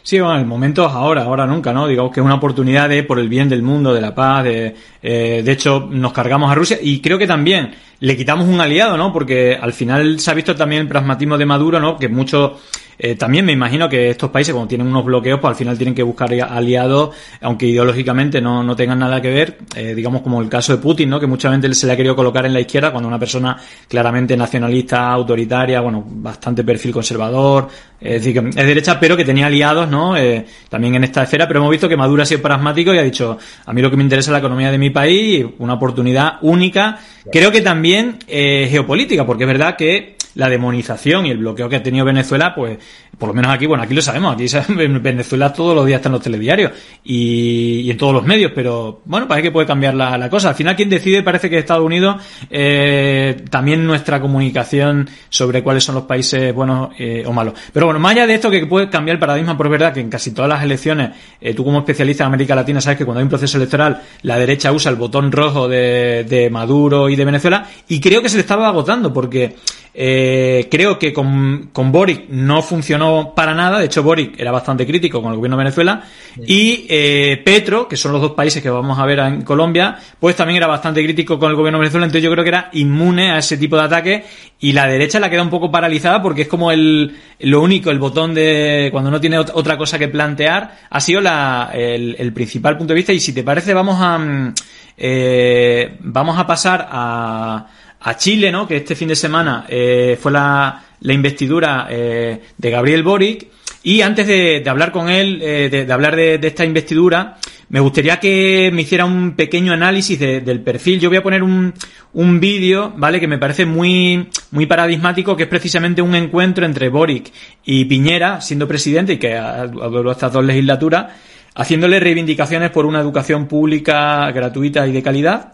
[0.02, 1.88] Sí, bueno, el momento es ahora, ahora nunca, ¿no?
[1.88, 4.76] Digamos que es una oportunidad de, por el bien del mundo, de la paz, de,
[5.02, 8.96] eh, de hecho, nos cargamos a Rusia y creo que también le quitamos un aliado,
[8.96, 9.12] ¿no?
[9.12, 11.96] Porque al final se ha visto también el pragmatismo de Maduro, ¿no?
[11.98, 12.52] Que muchos
[12.98, 15.94] eh, también me imagino que estos países, cuando tienen unos bloqueos, pues al final tienen
[15.94, 20.48] que buscar aliados, aunque ideológicamente no, no tengan nada que ver, eh, digamos como el
[20.48, 21.20] caso de Putin, ¿no?
[21.20, 23.56] Que mucha gente se le ha querido colocar en la izquierda cuando una persona
[23.88, 27.68] claramente nacionalista, autoritaria, bueno, bastante perfil conservador,
[28.00, 30.16] es decir, que es derecha, pero que tenía aliados, ¿no?
[30.16, 33.02] Eh, también en esta esfera, pero hemos visto que Maduro ha sido pragmático y ha
[33.02, 36.34] dicho, a mí lo que me interesa es la economía de mi país, una oportunidad
[36.42, 36.98] única,
[37.32, 41.76] creo que también eh, geopolítica, porque es verdad que la demonización y el bloqueo que
[41.76, 42.78] ha tenido Venezuela, pues,
[43.24, 44.44] por lo menos aquí, bueno, aquí lo sabemos, aquí
[44.82, 46.72] en Venezuela todos los días están los telediarios
[47.02, 50.50] y, y, en todos los medios, pero bueno, parece que puede cambiar la, cosa.
[50.50, 55.94] Al final quien decide parece que Estados Unidos, eh, también nuestra comunicación sobre cuáles son
[55.94, 57.54] los países buenos eh, o malos.
[57.72, 60.10] Pero bueno, más allá de esto que puede cambiar el paradigma, es verdad que en
[60.10, 63.24] casi todas las elecciones, eh, tú como especialista en América Latina sabes que cuando hay
[63.24, 67.66] un proceso electoral, la derecha usa el botón rojo de, de Maduro y de Venezuela
[67.88, 69.54] y creo que se le estaba agotando porque
[69.96, 73.78] eh, creo que con, con, Boric no funcionó para nada.
[73.78, 76.02] De hecho, Boric era bastante crítico con el gobierno de Venezuela.
[76.46, 80.36] Y eh, Petro, que son los dos países que vamos a ver en Colombia, pues
[80.36, 82.06] también era bastante crítico con el gobierno de Venezuela.
[82.06, 84.24] Entonces yo creo que era inmune a ese tipo de ataque.
[84.60, 87.98] Y la derecha la queda un poco paralizada porque es como el, lo único, el
[87.98, 92.76] botón de cuando no tiene otra cosa que plantear, ha sido la, el, el principal
[92.76, 93.12] punto de vista.
[93.12, 94.52] Y si te parece, vamos a,
[94.96, 97.66] eh, vamos a pasar a,
[98.04, 98.68] a Chile, ¿no?
[98.68, 103.48] Que este fin de semana eh, fue la, investidura eh, de Gabriel Boric.
[103.82, 107.36] Y antes de, hablar con él, eh, de, hablar de, esta investidura,
[107.70, 111.00] me gustaría que me hiciera un pequeño análisis del perfil.
[111.00, 111.72] Yo voy a poner un,
[112.12, 113.20] un vídeo, ¿vale?
[113.20, 117.30] Que me parece muy, muy paradigmático, que es precisamente un encuentro entre Boric
[117.64, 119.34] y Piñera, siendo presidente, y que
[119.72, 121.06] durado estas dos legislaturas,
[121.54, 125.53] haciéndole reivindicaciones por una educación pública gratuita y de calidad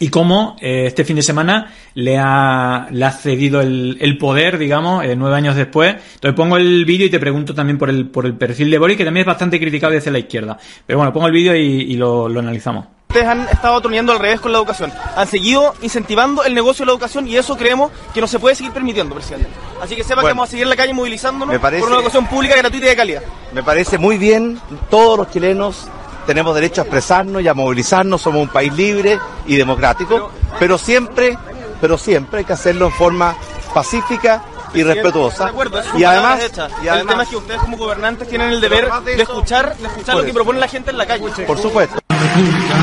[0.00, 4.58] y cómo eh, este fin de semana le ha, le ha cedido el, el poder,
[4.58, 5.94] digamos, eh, nueve años después.
[6.14, 8.96] Entonces pongo el vídeo y te pregunto también por el, por el perfil de Boris,
[8.96, 10.58] que también es bastante criticado desde la izquierda.
[10.86, 12.86] Pero bueno, pongo el vídeo y, y lo, lo analizamos.
[13.08, 14.92] ustedes han estado atornillando al revés con la educación.
[15.14, 18.56] Han seguido incentivando el negocio de la educación y eso creemos que no se puede
[18.56, 19.46] seguir permitiendo, presidente.
[19.80, 22.56] Así que sepa que vamos a seguir en la calle movilizándonos por una educación pública,
[22.56, 23.22] gratuita y de calidad.
[23.52, 24.58] Me parece muy bien,
[24.90, 25.86] todos los chilenos
[26.26, 31.38] tenemos derecho a expresarnos y a movilizarnos, somos un país libre y democrático, pero siempre,
[31.80, 33.34] pero siempre hay que hacerlo en forma
[33.72, 34.42] pacífica
[34.74, 35.52] y respetuosa.
[35.96, 36.40] y además,
[36.82, 39.86] y además, el tema es que ustedes como gobernantes tienen el deber de escuchar, de
[39.86, 41.24] escuchar lo que propone la gente en la calle.
[41.46, 41.98] Por supuesto.
[42.08, 42.74] La República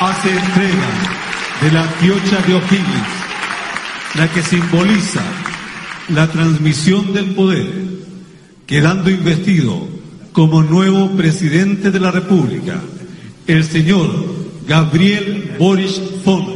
[0.00, 0.88] hace entrega
[1.60, 3.08] de la piocha de O'Higgins,
[4.14, 5.22] la que simboliza
[6.08, 7.66] la transmisión del poder,
[8.66, 9.94] quedando investido
[10.34, 12.80] como nuevo presidente de la República,
[13.46, 14.10] el señor
[14.66, 16.48] Gabriel Boris Font.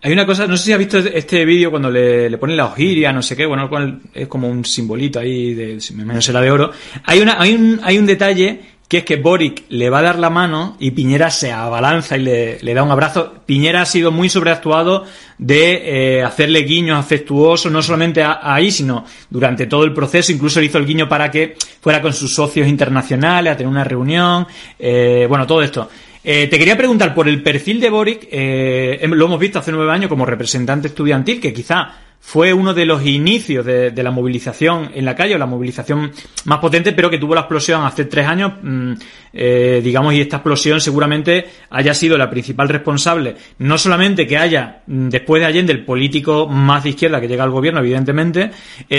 [0.00, 3.12] Hay una cosa, no sé si has visto este vídeo cuando le, ponen la ojiria,
[3.12, 3.68] no sé qué, bueno,
[4.14, 6.70] es como un simbolito ahí, de, menos será de oro.
[7.04, 10.18] Hay, una, hay, un, hay un detalle que es que Boric le va a dar
[10.18, 13.34] la mano y Piñera se abalanza y le, da un abrazo.
[13.44, 15.04] Piñera ha sido muy sobreactuado
[15.38, 20.30] de eh, hacerle guiños afectuosos, no solamente ahí, sino durante todo el proceso.
[20.30, 23.84] Incluso le hizo el guiño para que fuera con sus socios internacionales a tener una
[23.84, 24.46] reunión.
[24.78, 25.90] Eh, bueno, todo esto.
[26.22, 30.08] Eh, te quería preguntar por el perfil de Boric, lo hemos visto hace nueve años
[30.08, 35.14] como representante estudiantil, que quizá fue uno de los inicios de, la movilización en la
[35.14, 36.10] calle, o la movilización
[36.44, 38.92] más potente, pero que tuvo la explosión hace tres años, mm,
[39.32, 44.82] eh, digamos, y esta explosión seguramente haya sido la principal responsable, no solamente que haya,
[44.86, 48.50] mm, después de Allende, el político más de izquierda que llega al gobierno, evidentemente,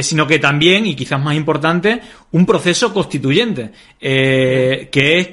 [0.01, 1.99] sino que también, y quizás más importante,
[2.32, 4.89] un proceso constituyente, que
[5.20, 5.30] es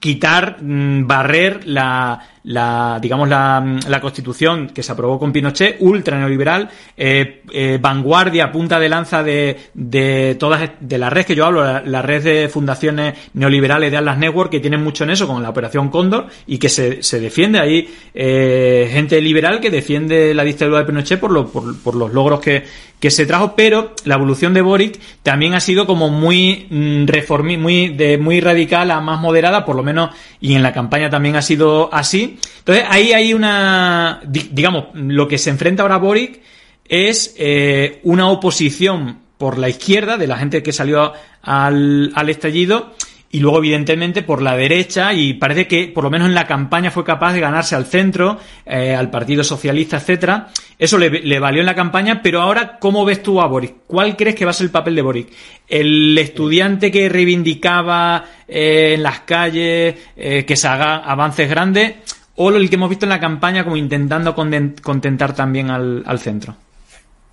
[0.00, 6.16] quitar, mm, barrer la, la digamos la, la, constitución que se aprobó con Pinochet ultra
[6.16, 11.44] neoliberal eh, eh, vanguardia punta de lanza de, de todas de la red que yo
[11.44, 15.42] hablo la, red de fundaciones neoliberales de Atlas Network que tienen mucho en eso con
[15.42, 20.44] la operación Cóndor y que se, se defiende ahí eh, gente liberal que defiende la
[20.44, 22.62] dictadura de Pinochet por, lo, por, por los logros que,
[23.00, 27.56] que se trajo pero la evolución de Boric también ha sido como muy mm, reformi
[27.56, 31.34] muy de muy radical a más moderada por lo menos y en la campaña también
[31.34, 36.40] ha sido así entonces ahí hay una, digamos, lo que se enfrenta ahora Boric
[36.88, 41.12] es eh, una oposición por la izquierda de la gente que salió
[41.42, 42.94] al, al estallido
[43.30, 46.90] y luego evidentemente por la derecha y parece que por lo menos en la campaña
[46.90, 50.48] fue capaz de ganarse al centro, eh, al Partido Socialista, etcétera.
[50.78, 53.74] Eso le, valió en la campaña, pero ahora ¿cómo ves tú a Boric?
[53.86, 55.28] ¿Cuál crees que va a ser el papel de Boric?
[55.68, 61.94] El estudiante que reivindicaba eh, en las calles que se haga avances grandes
[62.36, 66.56] o el que hemos visto en la campaña como intentando contentar también al, centro?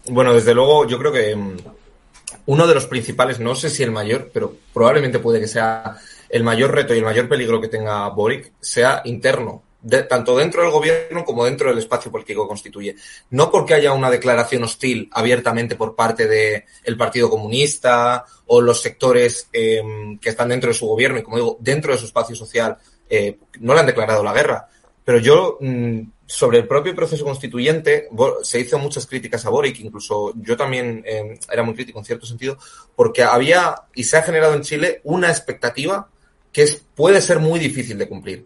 [0.07, 1.57] Bueno, desde luego yo creo que mm,
[2.47, 5.97] uno de los principales, no sé si el mayor, pero probablemente puede que sea
[6.29, 9.63] el mayor reto y el mayor peligro que tenga Boric sea interno,
[10.09, 12.95] tanto dentro del gobierno como dentro del espacio político que constituye.
[13.29, 19.49] No porque haya una declaración hostil abiertamente por parte del Partido Comunista o los sectores
[19.51, 22.77] em, que están dentro de su gobierno y, como digo, dentro de su espacio social,
[23.09, 24.67] eh, no le han declarado la guerra,
[25.05, 28.07] pero yo, mm, sobre el propio proceso constituyente,
[28.41, 32.25] se hizo muchas críticas a Boric, incluso yo también em, era muy crítico en cierto
[32.25, 32.57] sentido,
[32.95, 36.07] porque había y se ha generado en Chile una expectativa
[36.51, 38.45] que es, puede ser muy difícil de cumplir.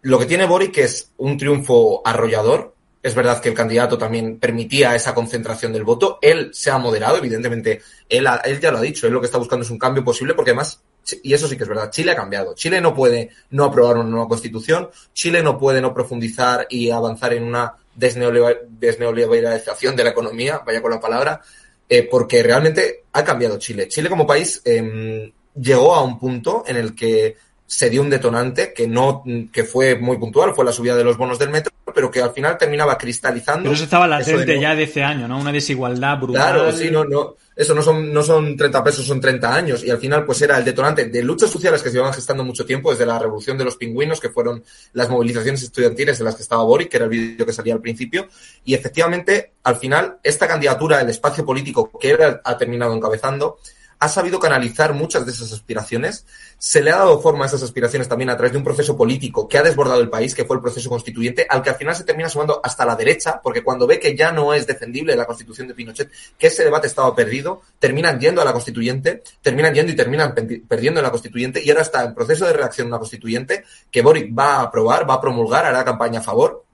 [0.00, 2.71] Lo que tiene Boric es un triunfo arrollador.
[3.02, 6.18] Es verdad que el candidato también permitía esa concentración del voto.
[6.22, 8.28] Él se ha moderado, evidentemente, él,
[8.60, 10.80] ya lo ha dicho, él lo que está buscando es un cambio posible, porque además
[11.22, 12.54] y eso sí que es verdad, Chile ha cambiado.
[12.54, 17.34] Chile no puede no aprobar una nueva constitución, Chile no puede no profundizar y avanzar
[17.34, 21.40] en una desneoliberalización de la economía, vaya con la palabra,
[21.88, 23.88] eh, porque realmente ha cambiado Chile.
[23.88, 27.36] Chile como país em, llegó a un punto en el que
[27.72, 31.16] se dio un detonante que no que fue muy puntual, fue la subida de los
[31.16, 33.62] bonos del metro, pero que al final terminaba cristalizando.
[33.62, 35.38] Pero eso estaba latente ya de ese año, ¿no?
[35.38, 36.52] Una desigualdad brutal.
[36.52, 37.36] Claro, sí, no, no.
[37.56, 39.82] Eso no son, no son 30 pesos, son 30 años.
[39.84, 42.66] Y al final, pues era el detonante de luchas sociales que se iban gestando mucho
[42.66, 44.62] tiempo, desde la revolución de los pingüinos, que fueron
[44.92, 47.80] las movilizaciones estudiantiles en las que estaba Boric, que era el vídeo que salía al
[47.80, 48.28] principio.
[48.66, 53.58] Y efectivamente, al final, esta candidatura, el espacio político que él ha terminado encabezando,
[54.02, 56.26] ha sabido canalizar muchas de esas aspiraciones.
[56.58, 59.46] Se le ha dado forma a esas aspiraciones también a través de un proceso político
[59.46, 62.02] que ha desbordado el país, que fue el proceso constituyente, al que al final se
[62.02, 65.68] termina sumando hasta la derecha, porque cuando ve que ya no es defendible la constitución
[65.68, 69.94] de Pinochet, que ese debate estaba perdido, terminan yendo a la constituyente, terminan yendo y
[69.94, 74.02] terminan perdiendo en la constituyente, y ahora está en proceso de reacción una constituyente que
[74.02, 76.64] Boric va a aprobar, va a promulgar, hará campaña a favor,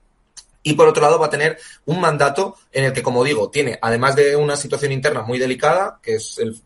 [0.63, 3.77] y por otro lado va a tener un mandato en el que, como digo, tiene,
[3.81, 6.59] además de una situación interna muy delicada, que es el,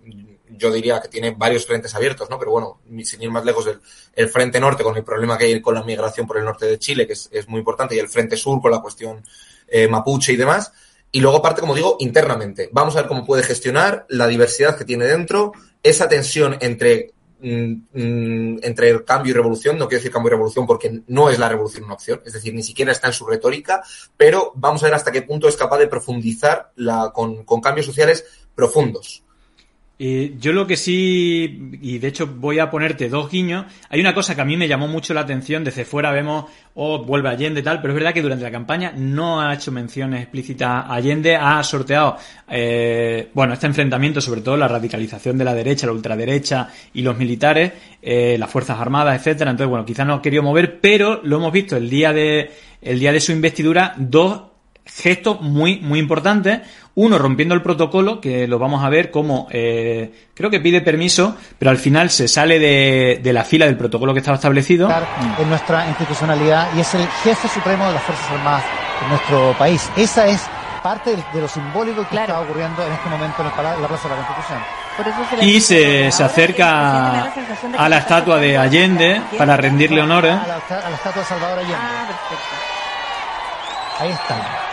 [0.58, 2.39] yo diría que tiene varios frentes abiertos, ¿no?
[2.39, 3.80] Pero bueno, sin ir más lejos, el,
[4.14, 6.80] el frente norte con el problema que hay con la migración por el norte de
[6.80, 9.24] Chile, que es, es muy importante, y el frente sur con la cuestión
[9.68, 10.72] eh, mapuche y demás.
[11.12, 12.70] Y luego parte, como digo, internamente.
[12.72, 15.51] Vamos a ver cómo puede gestionar la diversidad que tiene dentro,
[15.84, 20.32] esa tensión entre Mm, mm, entre el cambio y revolución, no quiero decir cambio y
[20.32, 23.26] revolución porque no es la revolución una opción, es decir, ni siquiera está en su
[23.26, 23.84] retórica,
[24.16, 27.86] pero vamos a ver hasta qué punto es capaz de profundizar la, con, con cambios
[27.86, 28.24] sociales
[28.56, 29.22] profundos
[30.00, 34.36] yo lo que sí, y de hecho voy a ponerte dos guiños, hay una cosa
[34.36, 37.80] que a mí me llamó mucho la atención, desde fuera vemos, oh, vuelve Allende tal,
[37.80, 41.64] pero es verdad que durante la campaña no ha hecho menciones explícitas a Allende, ha
[41.64, 42.18] sorteado,
[42.50, 47.18] eh, bueno, este enfrentamiento, sobre todo la radicalización de la derecha, la ultraderecha y los
[47.18, 47.72] militares,
[48.02, 51.54] eh, las Fuerzas Armadas, etcétera, entonces bueno, quizás no ha querido mover, pero lo hemos
[51.54, 54.53] visto el día de, el día de su investidura, dos
[54.96, 56.62] gestos muy, muy importantes.
[56.96, 61.36] Uno, rompiendo el protocolo, que lo vamos a ver como eh, creo que pide permiso,
[61.58, 64.89] pero al final se sale de, de, la fila del protocolo que estaba establecido.
[65.39, 68.64] En nuestra institucionalidad y es el jefe supremo de las Fuerzas Armadas
[69.02, 69.89] en nuestro país.
[69.98, 70.48] Esa es
[70.84, 74.28] parte de, lo simbólico que está ocurriendo en este momento en, la Plaza de la
[74.28, 75.39] Constitución.
[75.41, 77.32] y se, se acerca
[77.78, 80.36] a la estatua de Allende para rendirle honores.
[80.36, 81.78] A la, a la estatua de Salvador Allende.
[81.80, 82.06] Ah,
[84.00, 84.72] Ahí está.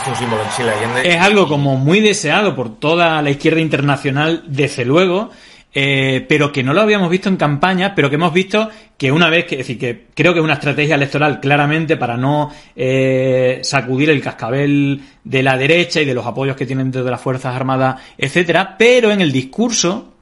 [0.00, 0.72] Es un símbolo en Chile.
[1.04, 5.30] Es algo como muy deseado por toda la izquierda internacional, desde luego,
[5.74, 9.28] eh, pero que no lo habíamos visto en campaña, pero que hemos visto que una
[9.28, 13.58] vez, que, es decir, que creo que es una estrategia electoral claramente para no eh,
[13.62, 17.56] sacudir el cascabel de la derecha y de los apoyos que tienen desde las Fuerzas
[17.56, 20.14] Armadas, etcétera, pero en el discurso,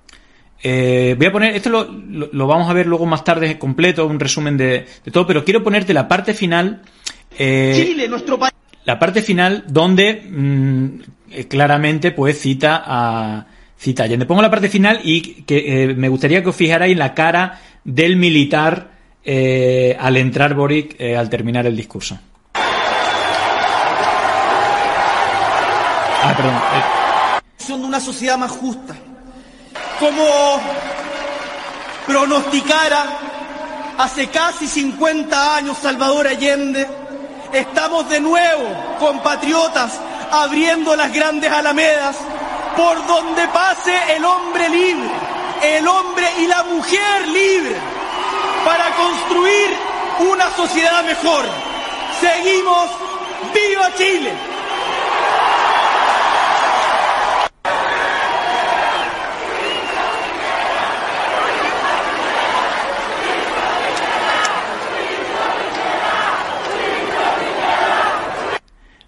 [0.62, 1.84] eh, voy a poner, esto lo,
[2.32, 5.62] lo, vamos a ver luego más tarde completo, un resumen de, de todo, pero quiero
[5.62, 6.80] ponerte la parte final.
[7.36, 8.55] Chile, nuestro país
[8.86, 10.86] la parte final donde mm,
[11.32, 14.24] eh, claramente pues cita a cita Allende.
[14.24, 17.60] Pongo la parte final y que eh, me gustaría que os fijarais en la cara
[17.84, 18.92] del militar
[19.24, 22.18] eh, al entrar Boric al terminar el discurso.
[26.22, 26.54] Ah, perdón.
[27.66, 28.94] De una sociedad más justa.
[29.98, 30.60] Como
[32.06, 33.18] pronosticara
[33.98, 36.86] hace casi 50 años Salvador Allende,
[37.52, 38.64] Estamos de nuevo,
[38.98, 39.92] compatriotas,
[40.30, 42.16] abriendo las grandes alamedas
[42.76, 45.08] por donde pase el hombre libre,
[45.62, 47.76] el hombre y la mujer libre,
[48.64, 49.76] para construir
[50.30, 51.44] una sociedad mejor.
[52.20, 52.90] Seguimos,
[53.54, 54.55] viva Chile.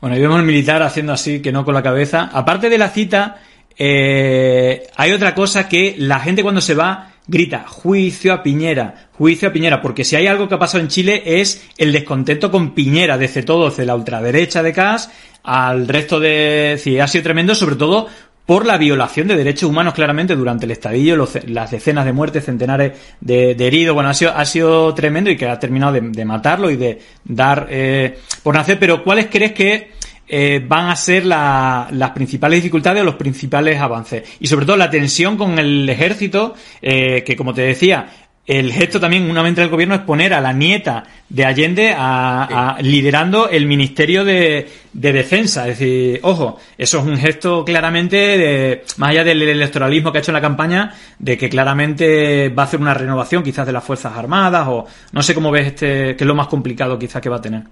[0.01, 2.31] Bueno, ahí vemos al militar haciendo así, que no con la cabeza.
[2.33, 3.39] Aparte de la cita,
[3.77, 9.49] eh, hay otra cosa que la gente cuando se va grita juicio a Piñera, juicio
[9.49, 12.75] a Piñera, porque si hay algo que ha pasado en Chile es el descontento con
[12.75, 15.11] Piñera, desde todo, desde la ultraderecha de Cas
[15.43, 16.79] al resto de...
[16.83, 18.09] Sí, ha sido tremendo, sobre todo
[18.49, 22.99] por la violación de derechos humanos claramente durante el estadillo, las decenas de muertes, centenares
[23.21, 26.77] de, heridos, bueno, ha sido, ha sido tremendo y que ha terminado de, matarlo y
[26.77, 29.91] de dar eh, por nacer, pero ¿cuáles crees que
[30.27, 34.27] eh, van a ser las principales dificultades o los principales avances?
[34.41, 38.09] Y sobre todo la tensión con el ejército, eh, que como te decía,
[38.49, 42.79] el gesto también, una vez del gobierno, es poner a la nieta de Allende a,
[42.81, 45.69] liderando el Ministerio de, Defensa.
[45.69, 50.21] Es decir, ojo, eso es un gesto claramente, de, más allá del electoralismo que ha
[50.23, 53.85] hecho en la campaña, de que claramente va a hacer una renovación quizás de las
[53.85, 57.29] Fuerzas Armadas o no sé cómo ves este, que es lo más complicado quizás que
[57.29, 57.65] va a tener.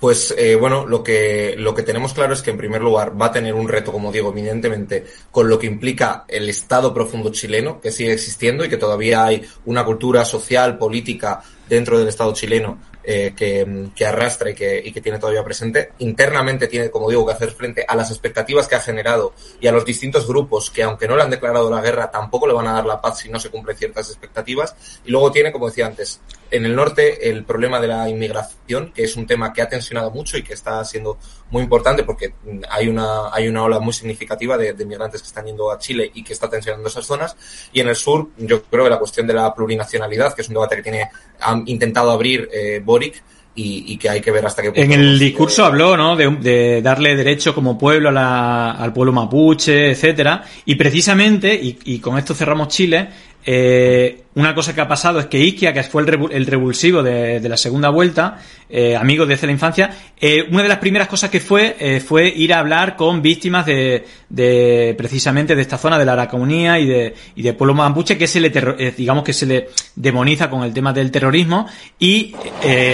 [0.00, 3.26] Pues eh, bueno, lo que, lo que tenemos claro es que en primer lugar va
[3.26, 7.82] a tener un reto, como digo, eminentemente con lo que implica el Estado profundo chileno,
[7.82, 12.78] que sigue existiendo y que todavía hay una cultura social, política dentro del Estado chileno
[13.02, 15.92] eh, que, arrastra y que, y que tiene todavía presente.
[15.98, 19.72] Internamente tiene, como digo, que hacer frente a las expectativas que ha generado y a
[19.72, 22.74] los distintos grupos que, aunque no le han declarado la guerra, tampoco le van a
[22.74, 24.74] dar la paz si no se cumplen ciertas expectativas.
[25.04, 26.20] Y luego tiene, como decía antes,
[26.50, 30.10] en el norte el problema de la inmigración, que es un tema que ha tensionado
[30.10, 31.18] mucho y que está siendo
[31.50, 32.34] muy importante porque
[32.70, 36.10] hay una, hay una ola muy significativa de, de migrantes que están yendo a Chile
[36.14, 37.36] y que está tensionando esas zonas.
[37.72, 40.54] Y en el sur, yo creo que la cuestión de la plurinacionalidad, que es un
[40.54, 41.08] debate que tiene,
[41.40, 43.22] han intentado abrir eh, Boric,
[43.54, 44.80] y, que hay que ver hasta qué punto.
[44.80, 46.16] En el discurso habló, ¿no?
[46.16, 50.44] De, darle derecho como pueblo al pueblo mapuche, etcétera.
[50.64, 53.08] Y precisamente, y, con esto cerramos Chile,
[53.44, 57.56] Eh, una cosa que ha pasado es que Isquia, que fue el, revulsivo de, la
[57.56, 58.38] segunda vuelta,
[58.68, 62.54] eh, amigo desde la infancia, eh, una de las primeras cosas que fue fue ir
[62.54, 67.42] a hablar con víctimas de, precisamente de esta zona de la Aracaunía y de, y
[67.42, 68.50] de pueblo mapuche que se le
[68.96, 71.66] digamos que se le demoniza con el tema del terrorismo
[71.98, 72.34] y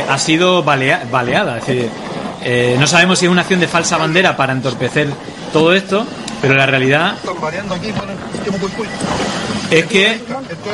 [0.08, 1.58] ha sido baleada.
[1.58, 1.90] Es decir,
[2.78, 5.08] no sabemos si es una acción de falsa bandera para entorpecer
[5.52, 6.06] todo esto,
[6.46, 7.16] pero la realidad
[9.70, 10.20] es que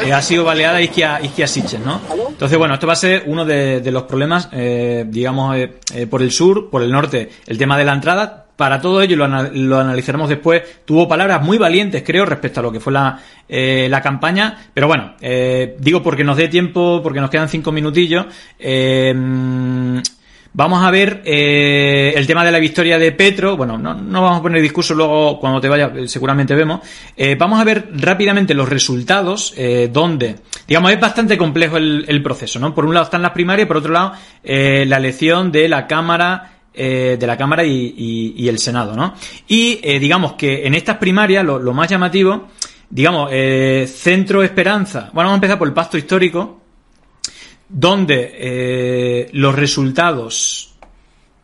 [0.04, 1.46] eh, ha sido baleada Isquia, Isquia
[1.82, 2.00] ¿no?
[2.28, 6.30] Entonces, bueno, esto va a ser uno de, los problemas, eh, digamos, eh, por el
[6.30, 8.46] sur, por el norte, el tema de la entrada.
[8.54, 10.62] Para todo ello lo, lo, analizaremos después.
[10.84, 13.18] Tuvo palabras muy valientes, creo, respecto a lo que fue la,
[13.48, 14.68] la campaña.
[14.74, 15.14] Pero bueno,
[15.78, 18.26] digo porque nos dé tiempo, porque nos quedan cinco minutillos.
[20.54, 23.56] Vamos a ver eh, el tema de la victoria de Petro.
[23.56, 26.80] Bueno, no, no, vamos a poner discurso luego cuando te vaya, eh, seguramente vemos.
[27.16, 29.54] Eh, vamos a ver rápidamente los resultados,
[29.90, 30.36] donde,
[30.68, 32.74] digamos, es bastante complejo el, el, proceso, ¿no?
[32.74, 37.26] Por un lado están las primarias, por otro lado, la elección de la Cámara de
[37.26, 39.14] la Cámara y, el Senado, ¿no?
[39.48, 42.48] Y digamos que en estas primarias lo, lo más llamativo,
[42.92, 46.61] digamos, eh, Centro Esperanza, bueno, vamos a empezar por el pacto histórico,
[47.72, 50.74] donde eh, los resultados,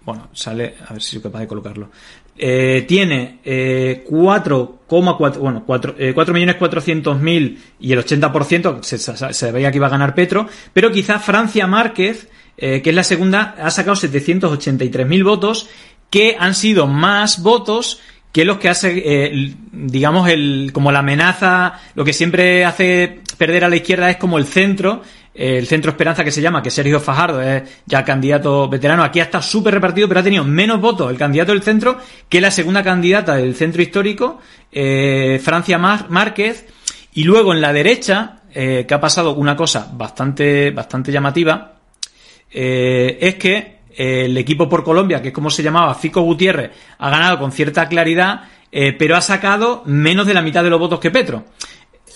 [0.04, 1.90] bueno, sale, a ver si soy capaz de colocarlo,
[2.36, 9.72] eh, tiene eh, 4,4, bueno, 4, eh, 4.400.000 y el 80% se, se, se, veía
[9.72, 13.70] que iba a ganar Petro, pero quizá Francia Márquez, eh, que es la segunda, ha
[13.70, 15.68] sacado 783.000 votos,
[16.10, 18.00] que han sido más votos
[18.32, 23.64] que los que hace, eh, digamos, el, como la amenaza, lo que siempre hace perder
[23.64, 25.02] a la izquierda es como el centro,
[25.38, 29.40] el Centro Esperanza que se llama, que Sergio Fajardo es ya candidato veterano, aquí está
[29.40, 31.96] súper repartido, pero ha tenido menos votos el candidato del centro
[32.28, 34.40] que la segunda candidata del centro histórico,
[34.72, 36.66] eh, Francia Márquez,
[37.14, 41.74] y luego en la derecha, eh, que ha pasado una cosa bastante, bastante llamativa,
[42.50, 47.10] eh, es que el equipo por Colombia, que es como se llamaba, Fico Gutiérrez, ha
[47.10, 51.10] ganado con cierta claridad, pero ha sacado menos de la mitad de los votos que
[51.10, 51.46] Petro.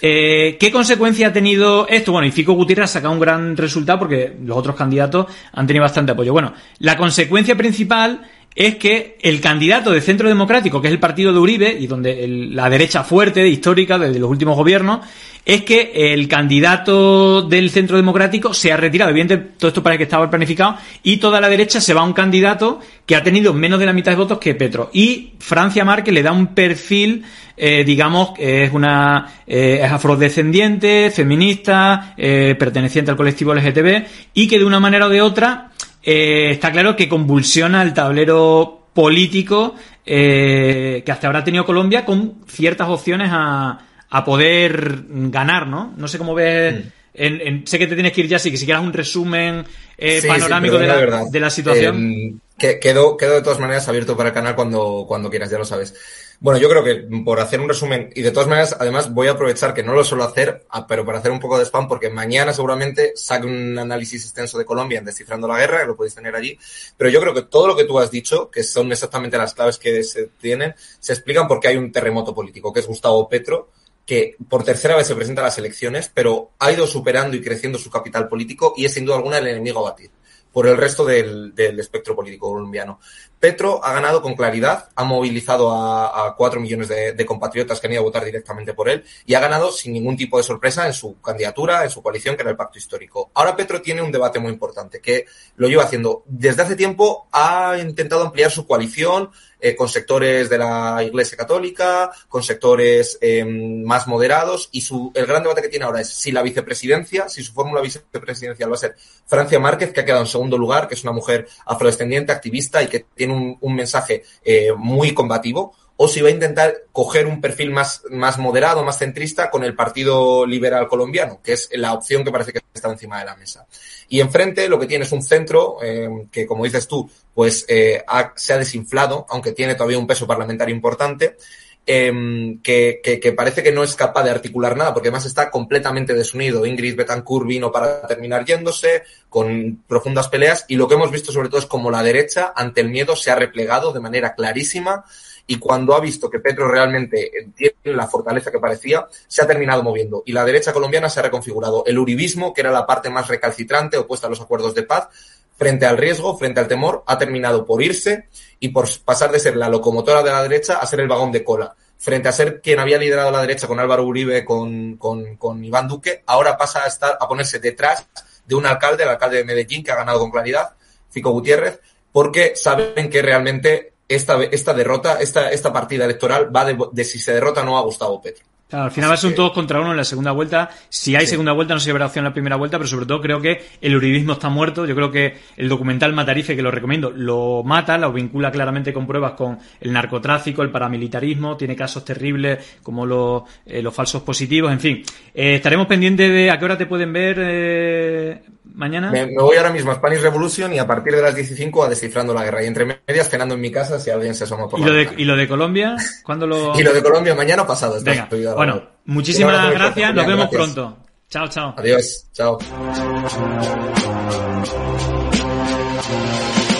[0.04, 2.10] Eh, ¿Qué consecuencia ha tenido esto?
[2.10, 5.84] Bueno, y Fico Gutiérrez ha sacado un gran resultado porque los otros candidatos han tenido
[5.84, 6.32] bastante apoyo.
[6.32, 8.20] Bueno, la consecuencia principal
[8.54, 12.26] es que el candidato de Centro Democrático, que es el partido de Uribe, y donde
[12.26, 15.06] la derecha fuerte, histórica, desde los últimos gobiernos,
[15.44, 19.10] es que el candidato del Centro Democrático se ha retirado.
[19.10, 22.12] Evidentemente, todo esto parece que estaba planificado, y toda la derecha se va a un
[22.12, 24.90] candidato que ha tenido menos de la mitad de votos que Petro.
[24.92, 27.24] Y Francia Márquez le da un perfil
[27.56, 34.48] eh, digamos, que es una eh, es afrodescendiente, feminista, eh, perteneciente al colectivo LGTB y
[34.48, 35.70] que de una manera o de otra
[36.04, 42.88] está claro que convulsiona el tablero político que hasta ahora ha tenido Colombia con ciertas
[42.88, 43.78] opciones a,
[44.12, 45.94] a poder ganar, ¿no?
[45.96, 46.74] No sé cómo ves.
[46.74, 46.88] Mm.
[47.14, 49.64] En, en, sé que te tienes que ir ya, así que si quieras un resumen
[49.98, 52.12] eh, sí, panorámico sí, de, la, de, la, situación.
[52.12, 55.58] Eh, que, quedo, quedo de todas maneras abierto para el canal cuando, cuando quieras, ya
[55.58, 55.94] lo sabes.
[56.42, 59.30] Bueno, yo creo que por hacer un resumen, y de todas maneras, además voy a
[59.30, 62.10] aprovechar que no lo suelo hacer, ah, pero para hacer un poco de spam, porque
[62.10, 66.16] mañana seguramente saque un análisis extenso de Colombia en Descifrando la Guerra, que lo podéis
[66.16, 66.58] tener allí.
[66.96, 69.78] Pero yo creo que todo lo que tú has dicho, que son exactamente las claves
[69.78, 73.70] que se tienen, se explican porque hay un terremoto político, que es Gustavo Petro,
[74.04, 77.78] que por tercera vez se presenta a las elecciones, pero ha ido superando y creciendo
[77.78, 80.10] su capital político y es sin duda alguna el enemigo a batir
[80.52, 83.00] por el resto del, del espectro político colombiano.
[83.42, 88.02] Petro ha ganado con claridad, ha movilizado a, cuatro millones de, compatriotas que han ido
[88.02, 91.20] a votar directamente por él y ha ganado sin ningún tipo de sorpresa en su
[91.20, 93.32] candidatura, en su coalición, que era el pacto histórico.
[93.34, 95.26] Ahora Petro tiene un debate muy importante que
[95.56, 96.22] lo lleva haciendo.
[96.26, 99.30] Desde hace tiempo ha intentado ampliar su coalición,
[99.64, 105.24] eh, con sectores de la Iglesia Católica, con sectores eh, más moderados, y su, el
[105.24, 108.78] gran debate que tiene ahora es si la vicepresidencia, si su fórmula vicepresidencial va a
[108.78, 112.82] ser Francia Márquez, que ha quedado en segundo lugar, que es una mujer afrodescendiente, activista
[112.82, 117.40] y que tiene un, mensaje eh, muy combativo, o si va a intentar coger un
[117.40, 122.24] perfil más, más moderado, más centrista con el Partido Liberal Colombiano, que es la opción
[122.24, 123.66] que parece que está encima de la mesa.
[124.08, 128.02] Y enfrente lo que tiene es un centro eh, que, como dices tú, pues eh,
[128.36, 131.36] se ha desinflado, aunque tiene todavía un peso parlamentario importante,
[131.84, 136.14] que, que, que, parece que no es capaz de articular nada, porque además está completamente
[136.14, 136.64] desunido.
[136.64, 141.48] Ingrid Betancourt vino para terminar yéndose, con profundas peleas, y lo que hemos visto sobre
[141.48, 145.04] todo es como la derecha, ante el miedo, se ha replegado de manera clarísima
[145.46, 149.82] y cuando ha visto que Petro realmente tiene la fortaleza que parecía, se ha terminado
[149.82, 150.22] moviendo.
[150.24, 151.84] Y la derecha colombiana se ha reconfigurado.
[151.86, 155.08] El uribismo, que era la parte más recalcitrante, opuesta a los acuerdos de paz,
[155.56, 158.28] frente al riesgo, frente al temor, ha terminado por irse
[158.62, 161.42] y por pasar de ser la locomotora de la derecha a ser el vagón de
[161.42, 165.64] cola frente a ser quien había liderado la derecha con Álvaro Uribe, con, con, con
[165.64, 168.06] Iván Duque, ahora pasa a estar a ponerse detrás
[168.46, 170.74] de un alcalde, el alcalde de Medellín, que ha ganado con claridad,
[171.10, 171.80] Fico Gutiérrez,
[172.12, 177.18] porque saben que realmente esta, esta derrota, esta, esta partida electoral va de, de si
[177.18, 178.44] se derrota o no a Gustavo Petro.
[178.72, 180.70] Claro, al final va a ser un todos contra uno en la segunda vuelta.
[180.88, 183.20] Si hay segunda vuelta, no se llevará opción en la primera vuelta, pero sobre todo
[183.20, 184.86] creo que el uribismo está muerto.
[184.86, 189.06] Yo creo que el documental Matarife, que lo recomiendo, lo mata, lo vincula claramente con
[189.06, 194.72] pruebas con el narcotráfico, el paramilitarismo, tiene casos terribles como los, eh, los falsos positivos,
[194.72, 195.02] en fin.
[195.34, 199.10] Eh, estaremos pendientes de a qué hora te pueden ver eh, mañana.
[199.10, 201.88] Me, me, voy ahora mismo a Spanish Revolution y a partir de las 15 a
[201.88, 202.62] Descifrando la Guerra.
[202.62, 204.94] Y entre medias, cenando en mi casa si alguien se asoma por ¿Y la lo,
[204.94, 205.08] de.
[205.16, 205.96] ¿Y lo de Colombia?
[206.22, 206.72] ¿Cuándo lo...?
[206.78, 207.98] Y lo de Colombia mañana o pasado.
[208.02, 210.14] Venga, bueno, muchísimas gracias.
[210.14, 210.72] Nos vemos gracias.
[210.74, 210.98] pronto.
[211.28, 211.74] Chao, chao.
[211.78, 212.28] Adiós.
[212.32, 212.58] Chao.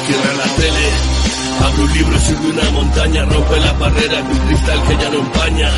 [0.07, 1.22] Cierra la tele,
[1.63, 5.11] abre un libro y sube una montaña, rompe la barrera de un cristal que ya
[5.11, 5.71] no empaña.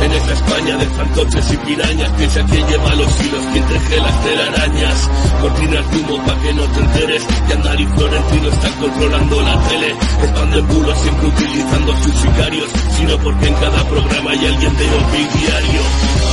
[0.00, 4.24] En esta España de fantoches y pirañas, piensa quién lleva los hilos, quién teje las
[4.24, 5.10] telarañas.
[5.40, 9.62] Cortinas de humo pa' que no te enteres, que Andar y Florentino están controlando la
[9.68, 9.96] tele.
[10.22, 15.80] Expanden bulos siempre utilizando sus sicarios, sino porque en cada programa hay alguien de diario.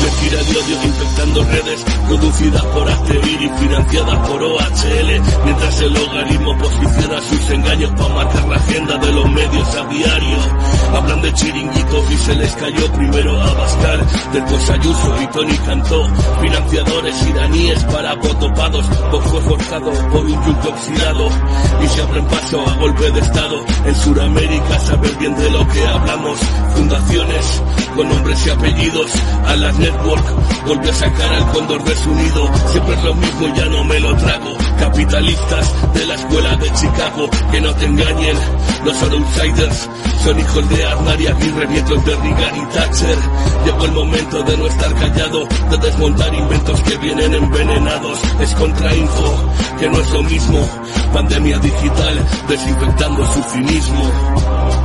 [0.05, 6.57] Mentira de odio infectando redes, producidas por Actevir y financiadas por OHL, mientras el logaritmo
[6.57, 10.84] posiciona sus engaños para marcar la agenda de los medios a diario.
[10.95, 16.07] Hablan de chiringuitos y se les cayó primero a Bascal, después Ayuso y Tony Cantó,
[16.41, 21.29] financiadores iraníes para potopados, vos fue forjado por un yunque oxidado.
[21.83, 23.65] Y se abren paso a golpe de estado.
[23.85, 26.39] En Sudamérica saber bien de lo que hablamos,
[26.75, 27.61] fundaciones
[27.95, 29.11] con nombres y apellidos,
[29.47, 30.25] a las network,
[30.65, 34.57] volvió a sacar al cóndor desunido, siempre es lo mismo ya no me lo trago,
[34.79, 38.37] capitalistas de la escuela de Chicago, que no te engañen,
[38.99, 39.89] son outsiders,
[40.23, 43.17] son hijos de Aznar y Aguirre, nietos de Reagan y Thatcher,
[43.65, 49.43] llegó el momento de no estar callado, de desmontar inventos que vienen envenenados, es contrainfo,
[49.79, 50.69] que no es lo mismo,
[51.13, 54.84] pandemia digital, desinfectando su cinismo.